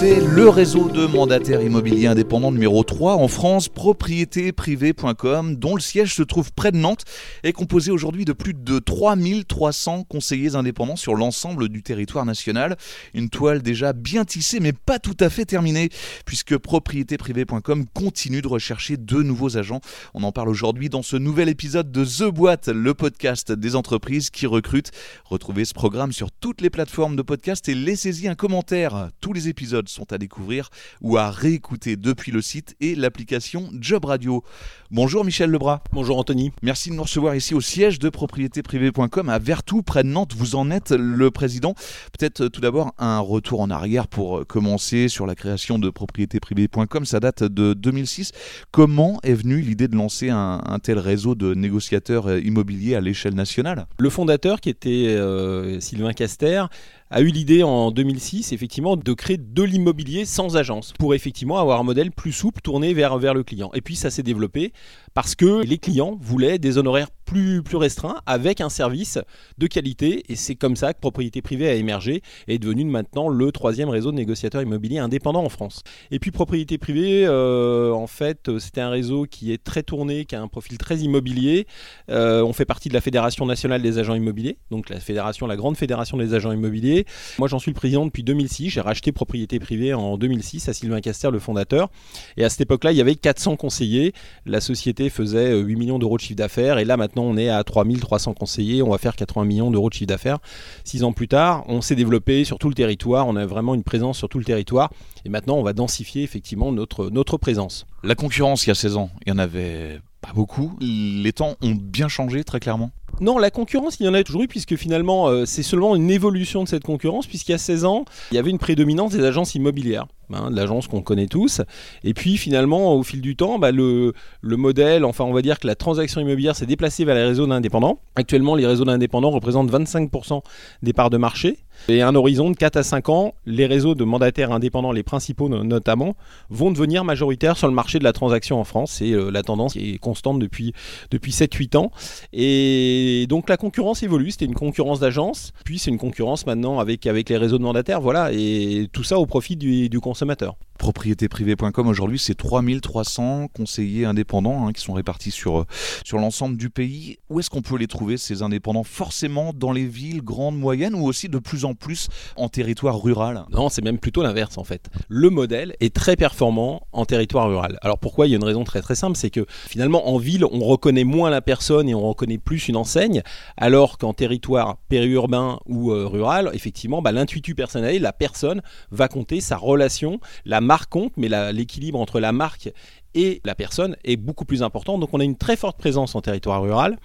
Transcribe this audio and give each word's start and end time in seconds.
C'est 0.00 0.18
le 0.18 0.48
réseau 0.48 0.88
de 0.88 1.04
mandataires 1.04 1.60
immobiliers 1.60 2.06
indépendants 2.06 2.52
numéro 2.52 2.82
3 2.82 3.16
en 3.16 3.28
France, 3.28 3.68
propriétéprivé.com, 3.68 5.56
dont 5.56 5.74
le 5.74 5.80
siège 5.82 6.14
se 6.14 6.22
trouve 6.22 6.54
près 6.54 6.72
de 6.72 6.78
Nantes, 6.78 7.04
est 7.42 7.52
composé 7.52 7.90
aujourd'hui 7.90 8.24
de 8.24 8.32
plus 8.32 8.54
de 8.54 8.78
3300 8.78 10.04
conseillers 10.04 10.54
indépendants 10.54 10.96
sur 10.96 11.16
l'ensemble 11.16 11.68
du 11.68 11.82
territoire 11.82 12.24
national. 12.24 12.78
Une 13.12 13.28
toile 13.28 13.60
déjà 13.60 13.92
bien 13.92 14.24
tissée, 14.24 14.58
mais 14.58 14.72
pas 14.72 14.98
tout 14.98 15.18
à 15.20 15.28
fait 15.28 15.44
terminée, 15.44 15.90
puisque 16.24 16.56
propriétéprivé.com 16.56 17.84
continue 17.92 18.40
de 18.40 18.48
rechercher 18.48 18.96
de 18.96 19.22
nouveaux 19.22 19.58
agents. 19.58 19.82
On 20.14 20.22
en 20.22 20.32
parle 20.32 20.48
aujourd'hui 20.48 20.88
dans 20.88 21.02
ce 21.02 21.16
nouvel 21.16 21.50
épisode 21.50 21.92
de 21.92 22.06
The 22.06 22.32
Boîte, 22.32 22.68
le 22.68 22.94
podcast 22.94 23.52
des 23.52 23.76
entreprises 23.76 24.30
qui 24.30 24.46
recrutent. 24.46 24.92
Retrouvez 25.26 25.66
ce 25.66 25.74
programme 25.74 26.12
sur 26.12 26.32
toutes 26.32 26.62
les 26.62 26.70
plateformes 26.70 27.16
de 27.16 27.22
podcast 27.22 27.68
et 27.68 27.74
laissez-y 27.74 28.28
un 28.28 28.34
commentaire. 28.34 29.10
Tous 29.20 29.34
les 29.34 29.50
épisodes 29.50 29.89
sont 29.90 30.12
à 30.12 30.18
découvrir 30.18 30.70
ou 31.00 31.16
à 31.16 31.30
réécouter 31.30 31.96
depuis 31.96 32.32
le 32.32 32.42
site 32.42 32.76
et 32.80 32.94
l'application 32.94 33.70
Job 33.80 34.04
Radio. 34.04 34.44
Bonjour 34.90 35.24
Michel 35.24 35.50
Lebras. 35.50 35.80
Bonjour 35.92 36.18
Anthony. 36.18 36.52
Merci 36.62 36.90
de 36.90 36.94
nous 36.94 37.02
recevoir 37.02 37.34
ici 37.34 37.54
au 37.54 37.60
siège 37.60 37.98
de 37.98 38.08
propriétéprivé.com 38.08 39.28
à 39.28 39.38
Vertou, 39.38 39.82
près 39.82 40.02
de 40.02 40.08
Nantes. 40.08 40.34
Vous 40.36 40.56
en 40.56 40.70
êtes 40.70 40.90
le 40.90 41.30
président. 41.30 41.74
Peut-être 42.18 42.48
tout 42.48 42.60
d'abord 42.60 42.92
un 42.98 43.20
retour 43.20 43.60
en 43.60 43.70
arrière 43.70 44.08
pour 44.08 44.46
commencer 44.46 45.08
sur 45.08 45.26
la 45.26 45.34
création 45.34 45.78
de 45.78 45.90
propriétéprivé.com. 45.90 47.04
Ça 47.04 47.20
date 47.20 47.44
de 47.44 47.74
2006. 47.74 48.32
Comment 48.70 49.20
est 49.22 49.34
venue 49.34 49.60
l'idée 49.60 49.88
de 49.88 49.96
lancer 49.96 50.30
un, 50.30 50.60
un, 50.64 50.78
tel 50.78 50.98
réseau 50.98 51.34
de 51.34 51.54
négociateurs 51.54 52.38
immobiliers 52.38 52.96
à 52.96 53.00
l'échelle 53.00 53.34
nationale? 53.34 53.86
Le 53.98 54.10
fondateur, 54.10 54.60
qui 54.60 54.70
était 54.70 55.08
euh, 55.08 55.78
Sylvain 55.80 56.12
Caster, 56.12 56.64
a 57.10 57.20
eu 57.20 57.26
l'idée 57.26 57.62
en 57.64 57.90
2006 57.90 58.52
effectivement 58.52 58.96
de 58.96 59.12
créer 59.12 59.36
de 59.36 59.62
l'immobilier 59.62 60.24
sans 60.24 60.56
agence 60.56 60.92
pour 60.98 61.14
effectivement 61.14 61.58
avoir 61.58 61.80
un 61.80 61.82
modèle 61.82 62.12
plus 62.12 62.32
souple 62.32 62.60
tourné 62.60 62.94
vers, 62.94 63.18
vers 63.18 63.34
le 63.34 63.42
client. 63.42 63.70
Et 63.74 63.80
puis 63.80 63.96
ça 63.96 64.10
s'est 64.10 64.22
développé 64.22 64.72
parce 65.14 65.34
que 65.34 65.62
les 65.64 65.78
clients 65.78 66.16
voulaient 66.20 66.58
des 66.58 66.78
honoraires 66.78 67.08
plus, 67.24 67.62
plus 67.62 67.76
restreints 67.76 68.16
avec 68.26 68.60
un 68.60 68.68
service 68.68 69.18
de 69.56 69.66
qualité 69.68 70.24
et 70.28 70.34
c'est 70.34 70.56
comme 70.56 70.74
ça 70.74 70.92
que 70.92 70.98
Propriété 70.98 71.42
Privée 71.42 71.68
a 71.68 71.74
émergé 71.74 72.22
et 72.48 72.54
est 72.54 72.58
devenu 72.58 72.84
maintenant 72.84 73.28
le 73.28 73.52
troisième 73.52 73.88
réseau 73.88 74.10
de 74.10 74.16
négociateurs 74.16 74.62
immobiliers 74.62 74.98
indépendants 74.98 75.44
en 75.44 75.48
France. 75.48 75.82
Et 76.10 76.18
puis 76.18 76.32
Propriété 76.32 76.76
Privée, 76.76 77.24
euh, 77.26 77.92
en 77.92 78.08
fait, 78.08 78.58
c'était 78.58 78.80
un 78.80 78.90
réseau 78.90 79.26
qui 79.26 79.52
est 79.52 79.62
très 79.62 79.84
tourné, 79.84 80.24
qui 80.24 80.34
a 80.34 80.42
un 80.42 80.48
profil 80.48 80.76
très 80.76 80.98
immobilier. 80.98 81.66
Euh, 82.10 82.42
on 82.42 82.52
fait 82.52 82.64
partie 82.64 82.88
de 82.88 82.94
la 82.94 83.00
Fédération 83.00 83.46
nationale 83.46 83.80
des 83.80 83.98
agents 83.98 84.14
immobiliers, 84.14 84.58
donc 84.72 84.88
la 84.88 84.98
fédération, 84.98 85.46
la 85.46 85.56
grande 85.56 85.76
fédération 85.76 86.16
des 86.16 86.34
agents 86.34 86.52
immobiliers. 86.52 87.06
Moi, 87.38 87.46
j'en 87.46 87.60
suis 87.60 87.70
le 87.70 87.76
président 87.76 88.06
depuis 88.06 88.24
2006. 88.24 88.70
J'ai 88.70 88.80
racheté 88.80 89.12
Propriété 89.12 89.60
Privée 89.60 89.94
en 89.94 90.18
2006 90.18 90.68
à 90.68 90.72
Sylvain 90.72 91.00
Caster, 91.00 91.30
le 91.30 91.38
fondateur. 91.38 91.90
Et 92.36 92.44
à 92.44 92.48
cette 92.48 92.62
époque-là, 92.62 92.90
il 92.90 92.98
y 92.98 93.00
avait 93.00 93.14
400 93.14 93.54
conseillers. 93.54 94.12
La 94.46 94.60
société 94.60 94.99
faisait 95.08 95.58
8 95.58 95.76
millions 95.76 95.98
d'euros 95.98 96.16
de 96.16 96.22
chiffre 96.22 96.36
d'affaires. 96.36 96.78
Et 96.78 96.84
là, 96.84 96.96
maintenant, 96.96 97.22
on 97.22 97.36
est 97.36 97.48
à 97.48 97.62
3300 97.64 98.34
conseillers. 98.34 98.82
On 98.82 98.90
va 98.90 98.98
faire 98.98 99.16
80 99.16 99.44
millions 99.44 99.70
d'euros 99.70 99.88
de 99.88 99.94
chiffre 99.94 100.08
d'affaires. 100.08 100.38
Six 100.84 101.04
ans 101.04 101.12
plus 101.12 101.28
tard, 101.28 101.64
on 101.68 101.80
s'est 101.80 101.96
développé 101.96 102.44
sur 102.44 102.58
tout 102.58 102.68
le 102.68 102.74
territoire. 102.74 103.26
On 103.26 103.36
a 103.36 103.46
vraiment 103.46 103.74
une 103.74 103.84
présence 103.84 104.18
sur 104.18 104.28
tout 104.28 104.38
le 104.38 104.44
territoire. 104.44 104.90
Et 105.24 105.28
maintenant, 105.28 105.56
on 105.56 105.62
va 105.62 105.72
densifier 105.72 106.22
effectivement 106.22 106.72
notre, 106.72 107.08
notre 107.10 107.36
présence. 107.36 107.86
La 108.02 108.14
concurrence, 108.14 108.66
il 108.66 108.68
y 108.68 108.72
a 108.72 108.74
16 108.74 108.96
ans, 108.96 109.10
il 109.24 109.30
y 109.30 109.32
en 109.32 109.38
avait 109.38 110.00
pas 110.20 110.32
beaucoup. 110.34 110.76
Les 110.80 111.32
temps 111.32 111.56
ont 111.62 111.74
bien 111.74 112.08
changé, 112.08 112.44
très 112.44 112.60
clairement? 112.60 112.90
Non, 113.20 113.38
la 113.38 113.50
concurrence, 113.50 113.98
il 114.00 114.06
y 114.06 114.08
en 114.08 114.14
a 114.14 114.22
toujours 114.22 114.42
eu, 114.42 114.48
puisque 114.48 114.76
finalement, 114.76 115.28
euh, 115.28 115.44
c'est 115.44 115.62
seulement 115.62 115.94
une 115.94 116.10
évolution 116.10 116.64
de 116.64 116.68
cette 116.68 116.84
concurrence, 116.84 117.26
puisqu'il 117.26 117.52
y 117.52 117.54
a 117.54 117.58
16 117.58 117.84
ans, 117.84 118.04
il 118.32 118.36
y 118.36 118.38
avait 118.38 118.50
une 118.50 118.58
prédominance 118.58 119.12
des 119.12 119.24
agences 119.24 119.54
immobilières. 119.54 120.06
Hein, 120.32 120.50
de 120.50 120.56
l'agence 120.56 120.86
qu'on 120.86 121.02
connaît 121.02 121.26
tous. 121.26 121.60
Et 122.04 122.14
puis 122.14 122.36
finalement, 122.36 122.94
au 122.94 123.02
fil 123.02 123.20
du 123.20 123.34
temps, 123.34 123.58
bah, 123.58 123.72
le, 123.72 124.12
le, 124.42 124.56
modèle, 124.56 125.04
enfin 125.04 125.24
on 125.24 125.32
va 125.32 125.42
dire 125.42 125.58
que 125.58 125.66
la 125.66 125.74
transaction 125.74 126.20
immobilière 126.20 126.54
s'est 126.54 126.66
déplacée 126.66 127.04
vers 127.04 127.16
les 127.16 127.24
réseaux 127.24 127.48
d'indépendants. 127.48 127.98
Actuellement, 128.14 128.54
les 128.54 128.64
réseaux 128.64 128.84
d'indépendants 128.84 129.30
représentent 129.30 129.72
25% 129.72 130.42
des 130.84 130.92
parts 130.92 131.10
de 131.10 131.16
marché. 131.16 131.58
Et 131.88 132.02
un 132.02 132.14
horizon 132.14 132.50
de 132.50 132.56
4 132.56 132.76
à 132.76 132.82
5 132.82 133.08
ans, 133.08 133.34
les 133.46 133.66
réseaux 133.66 133.94
de 133.94 134.04
mandataires 134.04 134.52
indépendants, 134.52 134.92
les 134.92 135.02
principaux 135.02 135.48
notamment, 135.48 136.14
vont 136.48 136.70
devenir 136.70 137.04
majoritaires 137.04 137.56
sur 137.56 137.68
le 137.68 137.74
marché 137.74 137.98
de 137.98 138.04
la 138.04 138.12
transaction 138.12 138.60
en 138.60 138.64
France. 138.64 138.92
C'est 138.98 139.12
euh, 139.12 139.30
la 139.30 139.42
tendance 139.42 139.72
qui 139.72 139.94
est 139.94 139.98
constante 139.98 140.38
depuis, 140.38 140.72
depuis 141.10 141.32
7-8 141.32 141.76
ans. 141.76 141.90
Et 142.32 143.26
donc 143.28 143.48
la 143.48 143.56
concurrence 143.56 144.02
évolue. 144.02 144.30
C'était 144.30 144.44
une 144.44 144.54
concurrence 144.54 145.00
d'agence, 145.00 145.52
puis 145.64 145.78
c'est 145.78 145.90
une 145.90 145.98
concurrence 145.98 146.46
maintenant 146.46 146.78
avec, 146.78 147.06
avec 147.06 147.28
les 147.28 147.36
réseaux 147.36 147.58
de 147.58 147.64
mandataires. 147.64 148.00
Voilà. 148.00 148.30
Et 148.32 148.88
tout 148.92 149.04
ça 149.04 149.18
au 149.18 149.26
profit 149.26 149.56
du, 149.56 149.88
du 149.88 150.00
consommateur 150.00 150.56
propriétéprivé.com 150.80 151.88
aujourd'hui, 151.88 152.18
c'est 152.18 152.34
3300 152.34 153.48
conseillers 153.48 154.06
indépendants 154.06 154.66
hein, 154.66 154.72
qui 154.72 154.82
sont 154.82 154.94
répartis 154.94 155.30
sur, 155.30 155.66
sur 156.04 156.16
l'ensemble 156.16 156.56
du 156.56 156.70
pays. 156.70 157.18
Où 157.28 157.38
est-ce 157.38 157.50
qu'on 157.50 157.60
peut 157.60 157.76
les 157.76 157.86
trouver, 157.86 158.16
ces 158.16 158.40
indépendants? 158.42 158.82
Forcément 158.82 159.52
dans 159.52 159.72
les 159.72 159.86
villes 159.86 160.22
grandes, 160.22 160.58
moyennes 160.58 160.94
ou 160.94 161.04
aussi 161.04 161.28
de 161.28 161.38
plus 161.38 161.66
en 161.66 161.69
plus 161.74 162.08
en 162.36 162.48
territoire 162.48 163.00
rural 163.00 163.44
Non, 163.50 163.68
c'est 163.68 163.82
même 163.82 163.98
plutôt 163.98 164.22
l'inverse 164.22 164.58
en 164.58 164.64
fait. 164.64 164.88
Le 165.08 165.30
modèle 165.30 165.74
est 165.80 165.94
très 165.94 166.16
performant 166.16 166.86
en 166.92 167.04
territoire 167.04 167.48
rural. 167.48 167.78
Alors 167.82 167.98
pourquoi? 167.98 168.26
Il 168.26 168.30
y 168.30 168.34
a 168.34 168.36
une 168.36 168.44
raison 168.44 168.64
très 168.64 168.82
très 168.82 168.94
simple, 168.94 169.16
c'est 169.16 169.30
que 169.30 169.46
finalement 169.48 170.08
en 170.08 170.18
ville, 170.18 170.44
on 170.44 170.60
reconnaît 170.60 171.04
moins 171.04 171.30
la 171.30 171.40
personne 171.40 171.88
et 171.88 171.94
on 171.94 172.08
reconnaît 172.08 172.38
plus 172.38 172.68
une 172.68 172.76
enseigne, 172.76 173.22
alors 173.56 173.98
qu'en 173.98 174.12
territoire 174.12 174.76
périurbain 174.88 175.58
ou 175.66 175.92
euh, 175.92 176.06
rural, 176.06 176.50
effectivement, 176.54 177.02
bah, 177.02 177.12
l'intuitu 177.12 177.54
personnel, 177.54 178.02
la 178.02 178.12
personne 178.12 178.62
va 178.90 179.08
compter 179.08 179.40
sa 179.40 179.56
relation, 179.56 180.20
la 180.44 180.60
marque 180.60 180.90
compte, 180.90 181.12
mais 181.16 181.28
l'équilibre 181.52 181.98
entre 181.98 182.20
la 182.20 182.32
marque 182.32 182.70
et 183.14 183.40
la 183.44 183.54
personne 183.54 183.96
est 184.04 184.16
beaucoup 184.16 184.44
plus 184.44 184.62
important. 184.62 184.98
Donc 184.98 185.10
on 185.12 185.20
a 185.20 185.24
une 185.24 185.36
très 185.36 185.56
forte 185.56 185.78
présence 185.78 186.14
en 186.14 186.20
territoire 186.20 186.62
rural. 186.62 186.98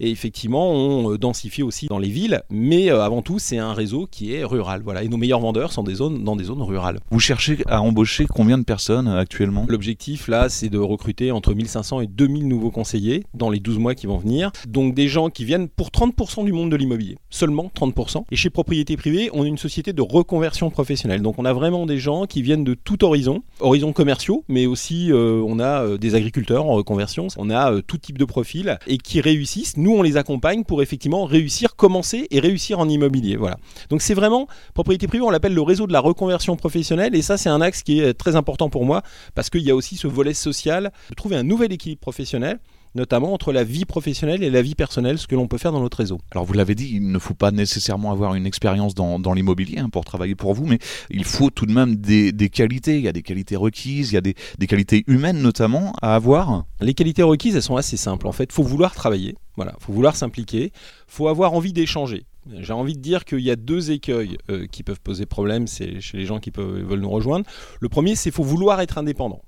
Et 0.00 0.10
effectivement, 0.10 0.70
on 0.70 1.12
euh, 1.12 1.18
densifie 1.18 1.62
aussi 1.62 1.86
dans 1.86 1.98
les 1.98 2.08
villes, 2.08 2.42
mais 2.50 2.90
euh, 2.90 3.02
avant 3.02 3.22
tout, 3.22 3.38
c'est 3.38 3.58
un 3.58 3.72
réseau 3.72 4.06
qui 4.10 4.34
est 4.34 4.44
rural. 4.44 4.82
Voilà. 4.84 5.02
Et 5.02 5.08
nos 5.08 5.16
meilleurs 5.16 5.40
vendeurs 5.40 5.72
sont 5.72 5.82
des 5.82 5.94
zones, 5.94 6.24
dans 6.24 6.36
des 6.36 6.44
zones 6.44 6.62
rurales. 6.62 6.98
Vous 7.10 7.20
cherchez 7.20 7.58
à 7.66 7.80
embaucher 7.80 8.26
combien 8.26 8.58
de 8.58 8.64
personnes 8.64 9.08
euh, 9.08 9.18
actuellement? 9.18 9.66
L'objectif, 9.68 10.28
là, 10.28 10.48
c'est 10.48 10.68
de 10.68 10.78
recruter 10.78 11.30
entre 11.30 11.54
1500 11.54 12.00
et 12.00 12.06
2000 12.06 12.48
nouveaux 12.48 12.70
conseillers 12.70 13.24
dans 13.34 13.50
les 13.50 13.60
12 13.60 13.78
mois 13.78 13.94
qui 13.94 14.06
vont 14.06 14.18
venir. 14.18 14.50
Donc 14.66 14.94
des 14.94 15.08
gens 15.08 15.30
qui 15.30 15.44
viennent 15.44 15.68
pour 15.68 15.88
30% 15.88 16.44
du 16.44 16.52
monde 16.52 16.70
de 16.70 16.76
l'immobilier. 16.76 17.16
Seulement 17.30 17.70
30%. 17.74 18.24
Et 18.30 18.36
chez 18.36 18.50
Propriété 18.50 18.96
Privée, 18.96 19.30
on 19.32 19.44
est 19.44 19.48
une 19.48 19.58
société 19.58 19.92
de 19.92 20.02
reconversion 20.02 20.70
professionnelle. 20.70 21.22
Donc 21.22 21.38
on 21.38 21.44
a 21.44 21.52
vraiment 21.52 21.86
des 21.86 21.98
gens 21.98 22.26
qui 22.26 22.42
viennent 22.42 22.64
de 22.64 22.74
tout 22.74 23.04
horizon. 23.04 23.42
Horizons 23.60 23.92
commerciaux, 23.92 24.44
mais 24.48 24.66
aussi 24.66 25.10
on 25.12 25.58
a 25.60 25.96
des 25.96 26.14
agriculteurs 26.14 26.66
en 26.66 26.74
reconversion. 26.74 27.28
On 27.36 27.50
a 27.50 27.80
tout 27.82 27.98
type 27.98 28.18
de 28.18 28.24
profil 28.24 28.78
et 28.86 28.98
qui 28.98 29.20
réussissent 29.20 29.76
nous, 29.84 29.92
on 29.92 30.02
les 30.02 30.16
accompagne 30.16 30.64
pour 30.64 30.82
effectivement 30.82 31.26
réussir, 31.26 31.76
commencer 31.76 32.26
et 32.30 32.40
réussir 32.40 32.80
en 32.80 32.88
immobilier. 32.88 33.36
Voilà. 33.36 33.58
Donc 33.90 34.00
c'est 34.00 34.14
vraiment, 34.14 34.48
propriété 34.72 35.06
privée, 35.06 35.22
on 35.22 35.30
l'appelle 35.30 35.54
le 35.54 35.62
réseau 35.62 35.86
de 35.86 35.92
la 35.92 36.00
reconversion 36.00 36.56
professionnelle. 36.56 37.14
Et 37.14 37.22
ça, 37.22 37.36
c'est 37.36 37.50
un 37.50 37.60
axe 37.60 37.82
qui 37.82 38.00
est 38.00 38.14
très 38.14 38.34
important 38.34 38.70
pour 38.70 38.84
moi 38.86 39.02
parce 39.34 39.50
qu'il 39.50 39.62
y 39.62 39.70
a 39.70 39.76
aussi 39.76 39.96
ce 39.96 40.06
volet 40.06 40.34
social 40.34 40.90
de 41.10 41.14
trouver 41.14 41.36
un 41.36 41.42
nouvel 41.42 41.70
équilibre 41.70 42.00
professionnel 42.00 42.58
notamment 42.94 43.32
entre 43.32 43.52
la 43.52 43.64
vie 43.64 43.84
professionnelle 43.84 44.42
et 44.42 44.50
la 44.50 44.62
vie 44.62 44.74
personnelle, 44.74 45.18
ce 45.18 45.26
que 45.26 45.34
l'on 45.34 45.48
peut 45.48 45.58
faire 45.58 45.72
dans 45.72 45.80
notre 45.80 45.98
réseau. 45.98 46.18
Alors 46.32 46.44
vous 46.44 46.52
l'avez 46.52 46.74
dit, 46.74 46.90
il 46.94 47.10
ne 47.10 47.18
faut 47.18 47.34
pas 47.34 47.50
nécessairement 47.50 48.10
avoir 48.10 48.34
une 48.34 48.46
expérience 48.46 48.94
dans, 48.94 49.18
dans 49.18 49.32
l'immobilier 49.32 49.78
hein, 49.78 49.88
pour 49.88 50.04
travailler 50.04 50.34
pour 50.34 50.54
vous, 50.54 50.66
mais 50.66 50.78
il 51.10 51.24
faut 51.24 51.50
tout 51.50 51.66
de 51.66 51.72
même 51.72 51.96
des, 51.96 52.32
des, 52.32 52.48
qualités, 52.48 52.96
il 52.96 53.02
y 53.02 53.08
a 53.08 53.12
des 53.12 53.22
qualités 53.22 53.56
requises, 53.56 54.10
il 54.12 54.14
y 54.14 54.18
a 54.18 54.20
des, 54.20 54.34
des 54.58 54.66
qualités 54.66 55.04
humaines 55.06 55.40
notamment 55.40 55.92
à 56.02 56.14
avoir. 56.14 56.64
Les 56.80 56.94
qualités 56.94 57.22
requises, 57.22 57.56
elles 57.56 57.62
sont 57.62 57.76
assez 57.76 57.96
simples 57.96 58.26
en 58.26 58.32
fait, 58.32 58.44
il 58.44 58.52
faut 58.52 58.62
vouloir 58.62 58.94
travailler, 58.94 59.34
voilà, 59.56 59.74
faut 59.80 59.92
vouloir 59.92 60.16
s'impliquer, 60.16 60.72
faut 61.06 61.28
avoir 61.28 61.52
envie 61.52 61.72
d'échanger. 61.72 62.24
J'ai 62.58 62.74
envie 62.74 62.94
de 62.94 63.00
dire 63.00 63.24
qu'il 63.24 63.40
y 63.40 63.50
a 63.50 63.56
deux 63.56 63.90
écueils 63.90 64.36
euh, 64.50 64.66
qui 64.66 64.82
peuvent 64.82 65.00
poser 65.00 65.24
problème 65.24 65.66
c'est 65.66 66.00
chez 66.00 66.18
les 66.18 66.26
gens 66.26 66.40
qui 66.40 66.50
peuvent, 66.50 66.82
veulent 66.82 67.00
nous 67.00 67.10
rejoindre. 67.10 67.46
Le 67.80 67.88
premier, 67.88 68.16
c'est 68.16 68.24
qu'il 68.30 68.32
faut 68.32 68.42
vouloir 68.44 68.80
être 68.80 68.98
indépendant. 68.98 69.40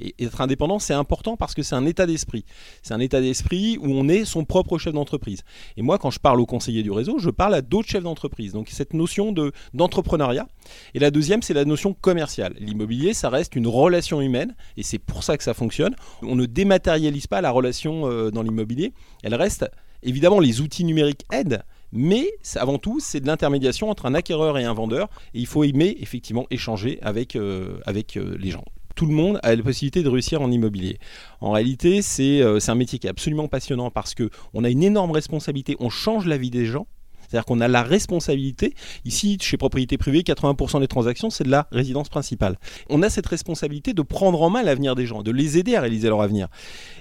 Et 0.00 0.14
être 0.18 0.40
indépendant, 0.40 0.78
c'est 0.78 0.94
important 0.94 1.36
parce 1.36 1.54
que 1.54 1.62
c'est 1.62 1.74
un 1.74 1.86
état 1.86 2.06
d'esprit. 2.06 2.44
C'est 2.82 2.94
un 2.94 3.00
état 3.00 3.20
d'esprit 3.20 3.78
où 3.80 3.86
on 3.88 4.08
est 4.08 4.24
son 4.24 4.44
propre 4.44 4.78
chef 4.78 4.92
d'entreprise. 4.92 5.42
Et 5.76 5.82
moi, 5.82 5.98
quand 5.98 6.10
je 6.10 6.20
parle 6.20 6.40
aux 6.40 6.46
conseillers 6.46 6.82
du 6.82 6.90
réseau, 6.90 7.18
je 7.18 7.30
parle 7.30 7.54
à 7.54 7.62
d'autres 7.62 7.88
chefs 7.88 8.02
d'entreprise. 8.02 8.52
Donc 8.52 8.68
cette 8.70 8.94
notion 8.94 9.32
de, 9.32 9.52
d'entrepreneuriat. 9.72 10.46
Et 10.94 10.98
la 10.98 11.10
deuxième, 11.10 11.42
c'est 11.42 11.54
la 11.54 11.64
notion 11.64 11.94
commerciale. 11.94 12.54
L'immobilier, 12.58 13.14
ça 13.14 13.28
reste 13.28 13.56
une 13.56 13.66
relation 13.66 14.20
humaine 14.20 14.54
et 14.76 14.82
c'est 14.82 14.98
pour 14.98 15.22
ça 15.22 15.36
que 15.36 15.44
ça 15.44 15.54
fonctionne. 15.54 15.94
On 16.22 16.36
ne 16.36 16.46
dématérialise 16.46 17.26
pas 17.26 17.40
la 17.40 17.50
relation 17.50 18.10
euh, 18.10 18.30
dans 18.30 18.42
l'immobilier. 18.42 18.92
Elle 19.22 19.34
reste, 19.34 19.66
évidemment, 20.02 20.40
les 20.40 20.60
outils 20.60 20.84
numériques 20.84 21.24
aident, 21.32 21.62
Mais 21.92 22.28
avant 22.56 22.78
tout, 22.78 22.98
c'est 23.00 23.20
de 23.20 23.26
l'intermédiation 23.26 23.88
entre 23.88 24.06
un 24.06 24.14
acquéreur 24.14 24.58
et 24.58 24.64
un 24.64 24.74
vendeur. 24.74 25.08
Et 25.32 25.40
il 25.40 25.46
faut 25.46 25.64
aimer 25.64 25.96
effectivement 26.00 26.46
échanger 26.50 26.98
avec, 27.02 27.36
euh, 27.36 27.78
avec 27.86 28.16
euh, 28.16 28.36
les 28.38 28.50
gens 28.50 28.64
tout 28.94 29.06
le 29.06 29.14
monde 29.14 29.40
a 29.42 29.54
la 29.54 29.62
possibilité 29.62 30.02
de 30.02 30.08
réussir 30.08 30.42
en 30.42 30.50
immobilier. 30.50 30.98
En 31.40 31.52
réalité, 31.52 32.02
c'est 32.02 32.42
un 32.42 32.74
métier 32.74 32.98
qui 32.98 33.06
est 33.06 33.10
absolument 33.10 33.48
passionnant 33.48 33.90
parce 33.90 34.14
qu'on 34.14 34.64
a 34.64 34.70
une 34.70 34.82
énorme 34.82 35.10
responsabilité, 35.10 35.76
on 35.80 35.90
change 35.90 36.26
la 36.26 36.36
vie 36.36 36.50
des 36.50 36.66
gens. 36.66 36.86
C'est-à-dire 37.26 37.46
qu'on 37.46 37.62
a 37.62 37.68
la 37.68 37.82
responsabilité. 37.82 38.74
Ici, 39.06 39.38
chez 39.40 39.56
Propriété 39.56 39.96
Privée, 39.96 40.20
80% 40.20 40.78
des 40.80 40.86
transactions, 40.86 41.30
c'est 41.30 41.42
de 41.42 41.50
la 41.50 41.66
résidence 41.72 42.10
principale. 42.10 42.58
On 42.90 43.02
a 43.02 43.08
cette 43.08 43.26
responsabilité 43.26 43.94
de 43.94 44.02
prendre 44.02 44.42
en 44.42 44.50
main 44.50 44.62
l'avenir 44.62 44.94
des 44.94 45.06
gens, 45.06 45.22
de 45.22 45.30
les 45.30 45.56
aider 45.56 45.74
à 45.74 45.80
réaliser 45.80 46.08
leur 46.08 46.20
avenir. 46.20 46.48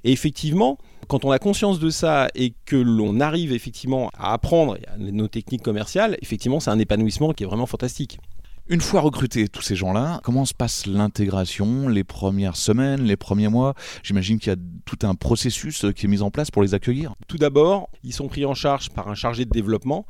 Et 0.05 0.13
effectivement, 0.13 0.77
quand 1.09 1.25
on 1.25 1.31
a 1.31 1.39
conscience 1.39 1.77
de 1.77 1.89
ça 1.89 2.29
et 2.35 2.53
que 2.65 2.77
l'on 2.77 3.19
arrive 3.19 3.51
effectivement 3.51 4.09
à 4.17 4.31
apprendre 4.33 4.77
nos 4.97 5.27
techniques 5.27 5.61
commerciales, 5.61 6.17
effectivement, 6.21 6.61
c'est 6.61 6.71
un 6.71 6.79
épanouissement 6.79 7.33
qui 7.33 7.43
est 7.43 7.47
vraiment 7.47 7.67
fantastique. 7.67 8.17
Une 8.69 8.79
fois 8.79 9.01
recrutés 9.01 9.49
tous 9.49 9.61
ces 9.61 9.75
gens-là, 9.75 10.21
comment 10.23 10.45
se 10.45 10.53
passe 10.53 10.85
l'intégration, 10.85 11.89
les 11.89 12.05
premières 12.05 12.55
semaines, 12.55 13.03
les 13.03 13.17
premiers 13.17 13.49
mois? 13.49 13.73
J'imagine 14.03 14.39
qu'il 14.39 14.53
y 14.53 14.55
a 14.55 14.59
tout 14.85 14.99
un 15.05 15.15
processus 15.15 15.85
qui 15.93 16.05
est 16.05 16.09
mis 16.09 16.21
en 16.21 16.31
place 16.31 16.49
pour 16.49 16.61
les 16.61 16.73
accueillir. 16.73 17.13
Tout 17.27 17.37
d'abord, 17.37 17.89
ils 18.05 18.13
sont 18.13 18.29
pris 18.29 18.45
en 18.45 18.53
charge 18.53 18.89
par 18.89 19.09
un 19.09 19.15
chargé 19.15 19.43
de 19.43 19.49
développement. 19.49 20.05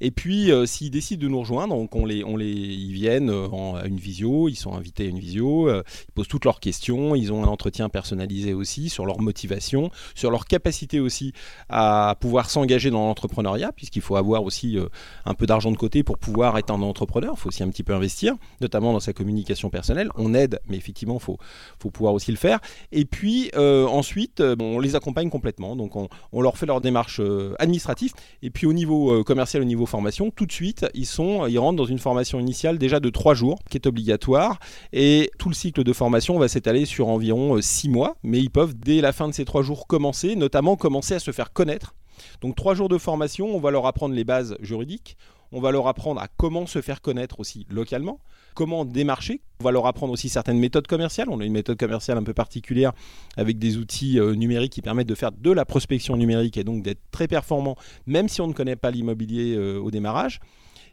Et 0.00 0.10
puis, 0.10 0.50
euh, 0.50 0.66
s'ils 0.66 0.90
décident 0.90 1.22
de 1.22 1.28
nous 1.28 1.40
rejoindre, 1.40 1.74
donc 1.74 1.94
on 1.94 2.04
les, 2.04 2.24
on 2.24 2.36
les, 2.36 2.50
ils 2.50 2.92
viennent 2.92 3.30
euh, 3.30 3.48
à 3.74 3.86
une 3.86 3.96
visio, 3.96 4.48
ils 4.48 4.56
sont 4.56 4.74
invités 4.74 5.06
à 5.06 5.08
une 5.08 5.18
visio, 5.18 5.68
euh, 5.68 5.82
ils 6.08 6.12
posent 6.12 6.28
toutes 6.28 6.44
leurs 6.44 6.60
questions, 6.60 7.14
ils 7.14 7.32
ont 7.32 7.42
un 7.42 7.46
entretien 7.46 7.88
personnalisé 7.88 8.54
aussi 8.54 8.88
sur 8.88 9.06
leur 9.06 9.20
motivation, 9.20 9.90
sur 10.14 10.30
leur 10.30 10.46
capacité 10.46 11.00
aussi 11.00 11.32
à 11.68 12.16
pouvoir 12.20 12.50
s'engager 12.50 12.90
dans 12.90 13.06
l'entrepreneuriat, 13.06 13.72
puisqu'il 13.72 14.02
faut 14.02 14.16
avoir 14.16 14.44
aussi 14.44 14.76
un 15.24 15.34
peu 15.34 15.46
d'argent 15.46 15.70
de 15.70 15.76
côté 15.76 16.02
pour 16.02 16.18
pouvoir 16.18 16.58
être 16.58 16.70
un 16.70 16.82
entrepreneur, 16.82 17.34
il 17.36 17.40
faut 17.40 17.48
aussi 17.48 17.62
un 17.62 17.68
petit 17.68 17.82
peu 17.82 17.93
investir, 17.94 18.34
notamment 18.60 18.92
dans 18.92 19.00
sa 19.00 19.12
communication 19.12 19.70
personnelle. 19.70 20.10
On 20.16 20.34
aide, 20.34 20.60
mais 20.68 20.76
effectivement, 20.76 21.14
il 21.14 21.22
faut, 21.22 21.38
faut 21.78 21.90
pouvoir 21.90 22.14
aussi 22.14 22.30
le 22.30 22.36
faire. 22.36 22.60
Et 22.92 23.04
puis, 23.04 23.50
ensuite, 23.54 24.42
bon, 24.42 24.76
on 24.76 24.80
les 24.80 24.96
accompagne 24.96 25.30
complètement, 25.30 25.76
donc 25.76 25.96
on, 25.96 26.08
on 26.32 26.42
leur 26.42 26.58
fait 26.58 26.66
leur 26.66 26.80
démarche 26.80 27.20
administrative, 27.58 28.12
et 28.42 28.50
puis 28.50 28.66
au 28.66 28.72
niveau 28.72 29.22
commercial, 29.24 29.62
au 29.62 29.66
niveau 29.66 29.86
formation, 29.86 30.30
tout 30.30 30.46
de 30.46 30.52
suite, 30.52 30.86
ils, 30.94 31.06
sont, 31.06 31.46
ils 31.46 31.58
rentrent 31.58 31.76
dans 31.76 31.84
une 31.84 31.98
formation 31.98 32.40
initiale 32.40 32.78
déjà 32.78 33.00
de 33.00 33.10
3 33.10 33.34
jours, 33.34 33.58
qui 33.70 33.76
est 33.76 33.86
obligatoire. 33.86 34.58
Et 34.92 35.30
tout 35.38 35.48
le 35.48 35.54
cycle 35.54 35.84
de 35.84 35.92
formation 35.92 36.38
va 36.38 36.48
s'étaler 36.48 36.84
sur 36.86 37.08
environ 37.08 37.60
6 37.60 37.88
euh, 37.88 37.90
mois, 37.90 38.16
mais 38.22 38.40
ils 38.40 38.50
peuvent, 38.50 38.74
dès 38.74 39.00
la 39.00 39.12
fin 39.12 39.28
de 39.28 39.34
ces 39.34 39.44
3 39.44 39.62
jours, 39.62 39.86
commencer, 39.86 40.36
notamment 40.36 40.76
commencer 40.76 41.14
à 41.14 41.18
se 41.18 41.30
faire 41.30 41.52
connaître. 41.52 41.94
Donc 42.40 42.56
3 42.56 42.74
jours 42.74 42.88
de 42.88 42.98
formation, 42.98 43.54
on 43.54 43.60
va 43.60 43.70
leur 43.70 43.86
apprendre 43.86 44.14
les 44.14 44.24
bases 44.24 44.56
juridiques, 44.60 45.16
on 45.54 45.60
va 45.60 45.70
leur 45.70 45.86
apprendre 45.86 46.20
à 46.20 46.26
comment 46.36 46.66
se 46.66 46.82
faire 46.82 47.00
connaître 47.00 47.38
aussi 47.38 47.64
localement, 47.70 48.18
comment 48.54 48.84
démarcher. 48.84 49.40
On 49.60 49.64
va 49.64 49.70
leur 49.70 49.86
apprendre 49.86 50.12
aussi 50.12 50.28
certaines 50.28 50.58
méthodes 50.58 50.88
commerciales. 50.88 51.28
On 51.30 51.40
a 51.40 51.44
une 51.44 51.52
méthode 51.52 51.78
commerciale 51.78 52.18
un 52.18 52.24
peu 52.24 52.34
particulière 52.34 52.92
avec 53.36 53.58
des 53.58 53.76
outils 53.76 54.18
euh, 54.18 54.34
numériques 54.34 54.72
qui 54.72 54.82
permettent 54.82 55.08
de 55.08 55.14
faire 55.14 55.30
de 55.30 55.50
la 55.52 55.64
prospection 55.64 56.16
numérique 56.16 56.56
et 56.56 56.64
donc 56.64 56.82
d'être 56.82 57.00
très 57.12 57.28
performant, 57.28 57.76
même 58.06 58.28
si 58.28 58.40
on 58.40 58.48
ne 58.48 58.52
connaît 58.52 58.76
pas 58.76 58.90
l'immobilier 58.90 59.54
euh, 59.54 59.78
au 59.78 59.92
démarrage. 59.92 60.40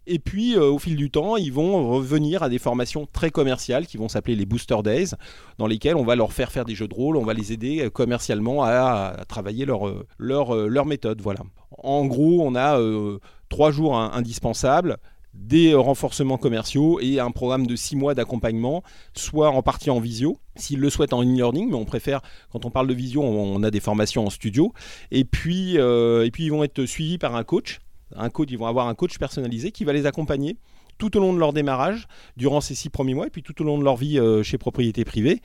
Et 0.07 0.19
puis, 0.19 0.55
euh, 0.55 0.69
au 0.69 0.79
fil 0.79 0.95
du 0.95 1.11
temps, 1.11 1.37
ils 1.37 1.53
vont 1.53 1.89
revenir 1.89 2.43
à 2.43 2.49
des 2.49 2.59
formations 2.59 3.07
très 3.11 3.29
commerciales 3.29 3.85
qui 3.85 3.97
vont 3.97 4.09
s'appeler 4.09 4.35
les 4.35 4.45
Booster 4.45 4.77
Days, 4.83 5.11
dans 5.57 5.67
lesquelles 5.67 5.95
on 5.95 6.03
va 6.03 6.15
leur 6.15 6.33
faire 6.33 6.51
faire 6.51 6.65
des 6.65 6.75
jeux 6.75 6.87
de 6.87 6.93
rôle, 6.93 7.17
on 7.17 7.23
va 7.23 7.33
les 7.33 7.53
aider 7.53 7.89
commercialement 7.93 8.63
à, 8.63 9.15
travailler 9.27 9.65
leur, 9.65 9.81
leur, 10.17 10.55
leur 10.55 10.85
méthode. 10.85 11.21
Voilà. 11.21 11.41
En 11.83 12.05
gros, 12.05 12.41
on 12.41 12.55
a 12.55 12.79
trois 13.49 13.71
jours 13.71 13.95
indispensables, 13.95 14.97
des 15.33 15.73
renforcements 15.73 16.37
commerciaux 16.37 16.99
et 16.99 17.19
un 17.19 17.31
programme 17.31 17.65
de 17.65 17.75
six 17.75 17.95
mois 17.95 18.13
d'accompagnement, 18.13 18.83
soit 19.13 19.49
en 19.49 19.61
partie 19.61 19.89
en 19.89 19.99
visio, 19.99 20.37
s'ils 20.55 20.79
le 20.79 20.89
souhaitent 20.89 21.13
en 21.13 21.23
e-learning, 21.23 21.69
mais 21.69 21.75
on 21.75 21.85
préfère, 21.85 22.21
quand 22.51 22.65
on 22.65 22.69
parle 22.69 22.87
de 22.87 22.93
visio, 22.93 23.21
on, 23.21 23.63
a 23.63 23.71
des 23.71 23.79
formations 23.79 24.25
en 24.25 24.29
studio, 24.29 24.73
et 25.11 25.23
puis, 25.23 25.77
euh, 25.77 26.25
et 26.25 26.31
puis 26.31 26.45
ils 26.45 26.51
vont 26.51 26.63
être 26.63 26.85
suivis 26.85 27.17
par 27.17 27.35
un 27.35 27.43
coach. 27.43 27.79
Un 28.15 28.29
coach, 28.29 28.49
ils 28.51 28.57
vont 28.57 28.67
avoir 28.67 28.87
un 28.87 28.95
coach 28.95 29.17
personnalisé 29.17 29.71
qui 29.71 29.83
va 29.83 29.93
les 29.93 30.05
accompagner 30.05 30.57
tout 31.01 31.17
au 31.17 31.19
long 31.19 31.33
de 31.33 31.39
leur 31.39 31.51
démarrage, 31.51 32.07
durant 32.37 32.61
ces 32.61 32.75
six 32.75 32.89
premiers 32.89 33.15
mois, 33.15 33.25
et 33.25 33.31
puis 33.31 33.41
tout 33.41 33.59
au 33.59 33.65
long 33.65 33.79
de 33.79 33.83
leur 33.83 33.95
vie 33.95 34.19
euh, 34.19 34.43
chez 34.43 34.59
propriété 34.59 35.03
privée. 35.03 35.41